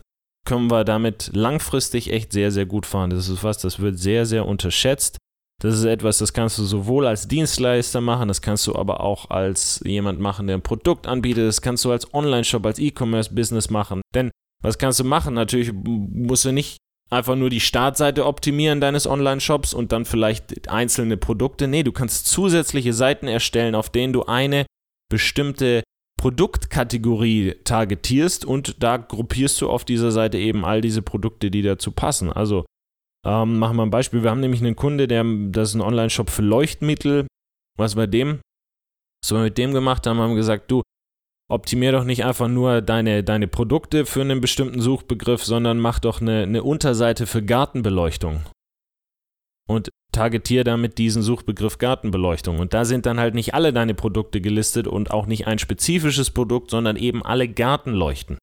können 0.46 0.70
wir 0.72 0.84
damit 0.84 1.32
langfristig 1.34 2.12
echt 2.12 2.32
sehr, 2.32 2.52
sehr 2.52 2.66
gut 2.66 2.86
fahren. 2.86 3.10
Das 3.10 3.30
ist 3.30 3.44
was, 3.44 3.58
das 3.58 3.80
wird 3.80 4.00
sehr, 4.00 4.26
sehr 4.26 4.46
unterschätzt. 4.46 5.18
Das 5.62 5.74
ist 5.74 5.86
etwas, 5.86 6.18
das 6.18 6.34
kannst 6.34 6.58
du 6.58 6.64
sowohl 6.64 7.08
als 7.08 7.28
Dienstleister 7.28 8.02
machen, 8.02 8.28
das 8.28 8.42
kannst 8.42 8.68
du 8.68 8.76
aber 8.76 9.00
auch 9.00 9.30
als 9.30 9.82
jemand 9.86 10.20
machen, 10.20 10.48
der 10.48 10.58
ein 10.58 10.62
Produkt 10.62 11.08
anbietet, 11.08 11.48
das 11.48 11.62
kannst 11.62 11.86
du 11.86 11.92
als 11.92 12.14
Online-Shop, 12.14 12.66
als 12.66 12.78
E-Commerce-Business 12.78 13.70
machen. 13.70 14.02
Denn 14.14 14.32
was 14.62 14.78
kannst 14.78 15.00
du 15.00 15.06
machen? 15.06 15.34
Natürlich 15.34 15.72
musst 15.74 16.44
du 16.44 16.52
nicht 16.52 16.78
einfach 17.10 17.36
nur 17.36 17.50
die 17.50 17.62
Startseite 17.62 18.26
optimieren 18.26 18.82
deines 18.82 19.08
Online-Shops 19.08 19.74
und 19.74 19.92
dann 19.92 20.06
vielleicht 20.06 20.68
einzelne 20.70 21.18
Produkte. 21.18 21.68
Nee, 21.68 21.84
du 21.84 21.92
kannst 21.92 22.28
zusätzliche 22.28 22.94
Seiten 22.94 23.28
erstellen, 23.28 23.76
auf 23.76 23.90
denen 23.90 24.12
du 24.12 24.26
eine 24.26 24.66
bestimmte 25.10 25.84
Produktkategorie 26.26 27.54
targetierst 27.66 28.46
und 28.46 28.82
da 28.82 28.98
gruppierst 28.98 29.62
du 29.62 29.70
auf 29.70 29.86
dieser 29.86 30.10
Seite 30.10 30.40
eben 30.40 30.66
all 30.66 30.82
diese 30.82 31.04
Produkte, 31.04 31.52
die 31.52 31.62
dazu 31.62 31.92
passen. 31.92 32.34
Also 32.34 32.66
ähm, 33.24 33.60
machen 33.60 33.78
wir 33.78 33.84
ein 33.84 33.92
Beispiel. 33.92 34.24
Wir 34.24 34.32
haben 34.32 34.40
nämlich 34.40 34.62
einen 34.62 34.76
Kunde, 34.76 35.08
der 35.08 35.24
das 35.24 35.70
ist 35.70 35.76
ein 35.76 35.82
Online-Shop 35.82 36.32
für 36.32 36.42
Leuchtmittel. 36.42 37.28
Was 37.78 37.94
bei 37.94 38.08
dem, 38.08 38.40
was 39.24 39.34
wir 39.34 39.44
mit 39.44 39.60
dem 39.60 39.72
gemacht 39.72 40.08
haben, 40.08 40.18
haben 40.18 40.34
gesagt, 40.34 40.72
du 40.72 40.82
optimier 41.48 41.92
doch 41.92 42.06
nicht 42.06 42.26
einfach 42.26 42.48
nur 42.48 42.82
deine, 42.82 43.24
deine 43.24 43.48
Produkte 43.48 44.08
für 44.08 44.22
einen 44.22 44.42
bestimmten 44.42 44.82
Suchbegriff, 44.82 45.46
sondern 45.46 45.78
mach 45.78 46.00
doch 46.00 46.22
eine, 46.22 46.42
eine 46.42 46.64
Unterseite 46.64 47.28
für 47.28 47.44
Gartenbeleuchtung. 47.44 48.42
Und 49.68 49.90
targetiere 50.12 50.64
damit 50.64 50.98
diesen 50.98 51.22
Suchbegriff 51.22 51.78
Gartenbeleuchtung. 51.78 52.60
Und 52.60 52.74
da 52.74 52.86
sind 52.86 53.06
dann 53.06 53.20
halt 53.20 53.36
nicht 53.36 53.54
alle 53.54 53.74
deine 53.74 53.94
Produkte 53.94 54.42
gelistet 54.42 54.88
und 54.88 55.12
auch 55.12 55.26
nicht 55.26 55.48
ein 55.48 55.60
spezifisches 55.60 56.32
Produkt, 56.32 56.72
sondern 56.72 56.96
eben 56.96 57.26
alle 57.26 57.48
Gartenleuchten. 57.48 58.38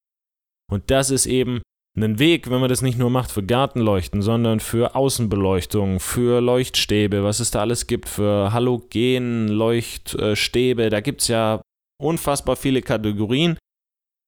Und 0.71 0.91
das 0.91 1.11
ist 1.11 1.27
eben 1.27 1.61
ein 1.97 2.19
Weg, 2.19 2.51
wenn 2.51 2.61
man 2.61 2.71
das 2.71 2.83
nicht 2.83 2.99
nur 2.99 3.11
macht 3.11 3.31
für 3.31 3.43
Gartenleuchten, 3.43 4.23
sondern 4.23 4.61
für 4.61 4.95
Außenbeleuchtung, 4.95 6.01
für 6.01 6.41
Leuchtstäbe, 6.41 7.23
was 7.23 7.41
es 7.41 7.51
da 7.51 7.61
alles 7.61 7.87
gibt, 7.87 8.09
für 8.09 8.51
Halogen-Leuchtstäbe. 8.53 10.89
Da 10.89 11.01
gibt 11.01 11.21
es 11.21 11.29
ja 11.29 11.61
unfassbar 12.01 12.57
viele 12.57 12.81
Kategorien. 12.83 13.59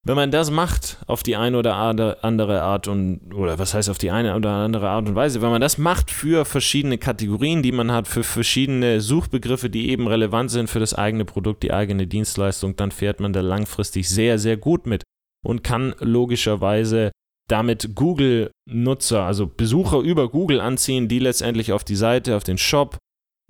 Wenn 0.07 0.15
man 0.15 0.29
das 0.29 0.51
macht 0.51 0.99
auf 1.07 1.23
die 1.23 1.35
eine 1.35 1.57
oder 1.57 1.77
andere 1.77 2.61
Art 2.61 2.87
und, 2.87 3.33
oder 3.33 3.57
was 3.57 3.73
heißt 3.73 3.89
auf 3.89 3.97
die 3.97 4.11
eine 4.11 4.35
oder 4.35 4.51
andere 4.51 4.89
Art 4.89 5.09
und 5.09 5.15
Weise, 5.15 5.41
wenn 5.41 5.49
man 5.49 5.61
das 5.61 5.79
macht 5.79 6.11
für 6.11 6.45
verschiedene 6.45 6.99
Kategorien, 6.99 7.63
die 7.63 7.71
man 7.71 7.91
hat, 7.91 8.07
für 8.07 8.21
verschiedene 8.23 9.01
Suchbegriffe, 9.01 9.67
die 9.71 9.89
eben 9.89 10.07
relevant 10.07 10.51
sind 10.51 10.69
für 10.69 10.79
das 10.79 10.93
eigene 10.93 11.25
Produkt, 11.25 11.63
die 11.63 11.73
eigene 11.73 12.05
Dienstleistung, 12.05 12.75
dann 12.75 12.91
fährt 12.91 13.19
man 13.19 13.33
da 13.33 13.41
langfristig 13.41 14.07
sehr, 14.07 14.37
sehr 14.37 14.57
gut 14.57 14.85
mit 14.85 15.01
und 15.43 15.63
kann 15.63 15.95
logischerweise 15.99 17.09
damit 17.47 17.95
Google-Nutzer, 17.95 19.23
also 19.23 19.47
Besucher 19.47 20.01
über 20.01 20.29
Google 20.29 20.61
anziehen, 20.61 21.07
die 21.07 21.19
letztendlich 21.19 21.73
auf 21.73 21.83
die 21.83 21.95
Seite, 21.95 22.37
auf 22.37 22.43
den 22.43 22.59
Shop, 22.59 22.99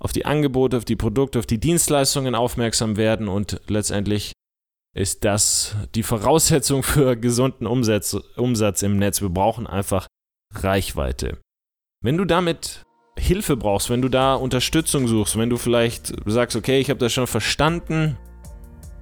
auf 0.02 0.14
die 0.14 0.26
Angebote, 0.26 0.78
auf 0.78 0.86
die 0.86 0.96
Produkte, 0.96 1.38
auf 1.40 1.48
die 1.48 1.60
Dienstleistungen 1.60 2.34
aufmerksam 2.34 2.96
werden 2.96 3.28
und 3.28 3.60
letztendlich 3.68 4.32
ist 4.96 5.26
das 5.26 5.76
die 5.94 6.04
Voraussetzung 6.04 6.82
für 6.84 7.16
gesunden 7.16 7.68
Umsatz, 7.68 8.18
Umsatz 8.38 8.82
im 8.82 8.98
Netz. 8.98 9.22
Wir 9.22 9.30
brauchen 9.30 9.68
einfach 9.68 10.08
Reichweite. 10.54 11.38
Wenn 12.02 12.18
du 12.18 12.26
damit 12.26 12.84
Hilfe 13.18 13.56
brauchst, 13.58 13.90
wenn 13.90 14.02
du 14.02 14.10
da 14.10 14.36
Unterstützung 14.36 15.08
suchst, 15.08 15.38
wenn 15.38 15.50
du 15.50 15.58
vielleicht 15.58 16.14
sagst, 16.26 16.56
okay, 16.56 16.80
ich 16.80 16.90
habe 16.90 17.00
das 17.00 17.14
schon 17.14 17.28
verstanden, 17.28 18.18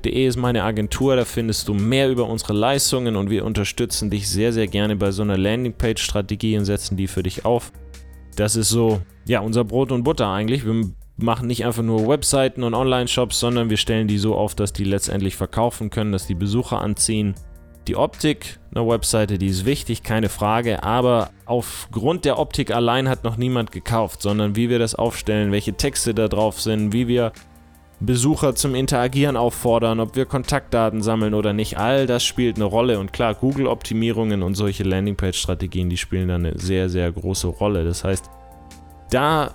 .de 0.05 0.27
ist 0.27 0.37
meine 0.37 0.65
Agentur, 0.65 1.17
da 1.17 1.25
findest 1.25 1.69
du 1.69 1.75
mehr 1.75 2.11
über 2.11 2.29
unsere 2.29 2.53
Leistungen 2.53 3.17
und 3.17 3.31
wir 3.31 3.45
unterstützen 3.45 4.11
dich 4.11 4.29
sehr, 4.29 4.53
sehr 4.53 4.67
gerne 4.67 4.97
bei 4.97 5.13
so 5.13 5.23
einer 5.23 5.39
Landingpage-Strategie 5.39 6.59
und 6.59 6.65
setzen 6.65 6.97
die 6.97 7.07
für 7.07 7.23
dich 7.23 7.45
auf. 7.45 7.71
Das 8.35 8.57
ist 8.57 8.69
so, 8.69 9.01
ja, 9.27 9.41
unser 9.41 9.65
Brot 9.65 9.93
und 9.93 10.03
Butter 10.03 10.29
eigentlich. 10.29 10.67
Wir 10.67 10.91
machen 11.17 11.47
nicht 11.47 11.65
einfach 11.65 11.83
nur 11.83 12.09
Webseiten 12.09 12.63
und 12.63 12.75
Online-Shops, 12.75 13.41
sondern 13.41 13.71
wir 13.71 13.77
stellen 13.77 14.09
die 14.09 14.19
so 14.19 14.35
auf, 14.35 14.55
dass 14.55 14.73
die 14.73 14.85
letztendlich 14.85 15.37
verkaufen 15.37 15.91
können, 15.91 16.13
dass 16.13 16.27
die 16.27 16.35
Besucher 16.35 16.81
anziehen. 16.81 17.35
Die 17.89 17.97
Optik 17.97 18.59
einer 18.75 18.87
Webseite, 18.87 19.39
die 19.39 19.47
ist 19.47 19.65
wichtig, 19.65 20.03
keine 20.03 20.29
Frage, 20.29 20.83
aber 20.83 21.31
aufgrund 21.47 22.25
der 22.25 22.39
Optik 22.39 22.75
allein 22.75 23.09
hat 23.09 23.23
noch 23.23 23.37
niemand 23.37 23.71
gekauft, 23.71 24.23
sondern 24.23 24.57
wie 24.57 24.69
wir 24.69 24.79
das 24.79 24.97
aufstellen, 24.97 25.53
welche 25.53 25.75
Texte 25.75 26.13
da 26.13 26.27
drauf 26.27 26.61
sind, 26.61 26.93
wie 26.93 27.07
wir 27.07 27.33
Besucher 28.01 28.55
zum 28.55 28.75
Interagieren 28.75 29.39
auffordern, 29.39 30.01
ob 30.01 30.17
wir 30.17 30.27
Kontaktdaten 30.27 31.01
sammeln 31.01 31.33
oder 31.33 31.55
nicht, 31.55 31.79
all 31.79 32.07
das 32.07 32.25
spielt 32.25 32.57
eine 32.57 32.67
Rolle. 32.67 32.99
Und 32.99 33.13
klar, 33.13 33.35
Google-Optimierungen 33.35 34.43
und 34.43 34.55
solche 34.55 34.83
Landingpage-Strategien, 34.83 35.89
die 35.89 35.97
spielen 35.97 36.29
da 36.29 36.35
eine 36.35 36.59
sehr, 36.59 36.91
sehr 36.91 37.11
große 37.11 37.47
Rolle. 37.47 37.85
Das 37.85 38.05
heißt, 38.05 38.29
da 39.11 39.55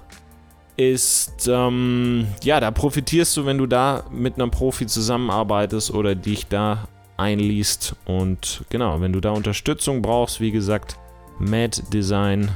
ist, 0.77 1.47
ähm, 1.47 2.27
ja, 2.43 2.60
da 2.60 2.71
profitierst 2.71 3.38
du, 3.38 3.45
wenn 3.45 3.57
du 3.57 3.67
da 3.67 4.05
mit 4.12 4.36
einem 4.36 4.51
Profi 4.51 4.86
zusammenarbeitest 4.88 5.93
oder 5.93 6.15
dich 6.15 6.47
da 6.47 6.88
einliest. 7.17 7.95
Und 8.05 8.63
genau, 8.69 8.99
wenn 9.01 9.13
du 9.13 9.19
da 9.19 9.31
Unterstützung 9.31 10.01
brauchst, 10.01 10.41
wie 10.41 10.51
gesagt, 10.51 10.97
maddesign.de. 11.39 12.51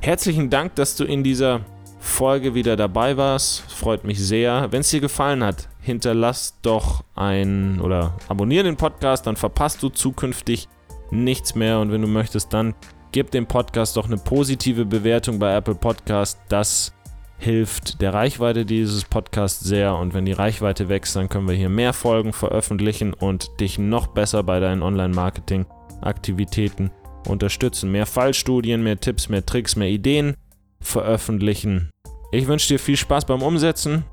Herzlichen 0.00 0.50
Dank, 0.50 0.74
dass 0.74 0.96
du 0.96 1.04
in 1.04 1.22
dieser 1.22 1.60
Folge 2.00 2.54
wieder 2.54 2.76
dabei 2.76 3.16
warst. 3.16 3.60
Freut 3.72 4.04
mich 4.04 4.18
sehr. 4.18 4.72
Wenn 4.72 4.80
es 4.80 4.90
dir 4.90 5.00
gefallen 5.00 5.44
hat, 5.44 5.68
hinterlass 5.80 6.58
doch 6.62 7.04
ein 7.14 7.80
oder 7.80 8.16
abonniere 8.28 8.64
den 8.64 8.76
Podcast, 8.76 9.26
dann 9.26 9.36
verpasst 9.36 9.82
du 9.82 9.88
zukünftig 9.88 10.68
nichts 11.10 11.54
mehr. 11.54 11.78
Und 11.78 11.92
wenn 11.92 12.02
du 12.02 12.08
möchtest, 12.08 12.52
dann 12.52 12.74
Gib 13.12 13.30
dem 13.30 13.46
Podcast 13.46 13.96
doch 13.98 14.06
eine 14.06 14.16
positive 14.16 14.86
Bewertung 14.86 15.38
bei 15.38 15.54
Apple 15.54 15.74
Podcast. 15.74 16.38
Das 16.48 16.94
hilft 17.36 18.00
der 18.00 18.14
Reichweite 18.14 18.64
dieses 18.64 19.04
Podcasts 19.04 19.60
sehr. 19.60 19.94
Und 19.96 20.14
wenn 20.14 20.24
die 20.24 20.32
Reichweite 20.32 20.88
wächst, 20.88 21.14
dann 21.14 21.28
können 21.28 21.46
wir 21.46 21.54
hier 21.54 21.68
mehr 21.68 21.92
Folgen 21.92 22.32
veröffentlichen 22.32 23.12
und 23.12 23.50
dich 23.60 23.78
noch 23.78 24.06
besser 24.06 24.42
bei 24.42 24.60
deinen 24.60 24.82
Online-Marketing-Aktivitäten 24.82 26.90
unterstützen. 27.28 27.92
Mehr 27.92 28.06
Fallstudien, 28.06 28.82
mehr 28.82 28.98
Tipps, 28.98 29.28
mehr 29.28 29.44
Tricks, 29.44 29.76
mehr 29.76 29.90
Ideen 29.90 30.34
veröffentlichen. 30.80 31.90
Ich 32.30 32.46
wünsche 32.46 32.68
dir 32.68 32.78
viel 32.78 32.96
Spaß 32.96 33.26
beim 33.26 33.42
Umsetzen. 33.42 34.06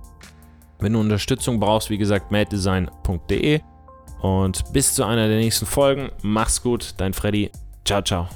Wenn 0.80 0.92
du 0.92 1.00
Unterstützung 1.00 1.62
brauchst, 1.62 1.90
wie 1.90 1.98
gesagt, 1.98 2.32
maddesign.de. 2.32 3.62
Und 4.22 4.74
bis 4.74 4.94
zu 4.94 5.06
einer 5.06 5.30
der 5.30 5.38
nächsten 5.38 5.66
Folgen. 5.66 6.10
Mach's 6.22 6.62
gut, 6.62 6.96
dein 6.98 7.14
Freddy. 7.14 7.50
Ciao, 7.86 8.02
ciao. 8.02 8.28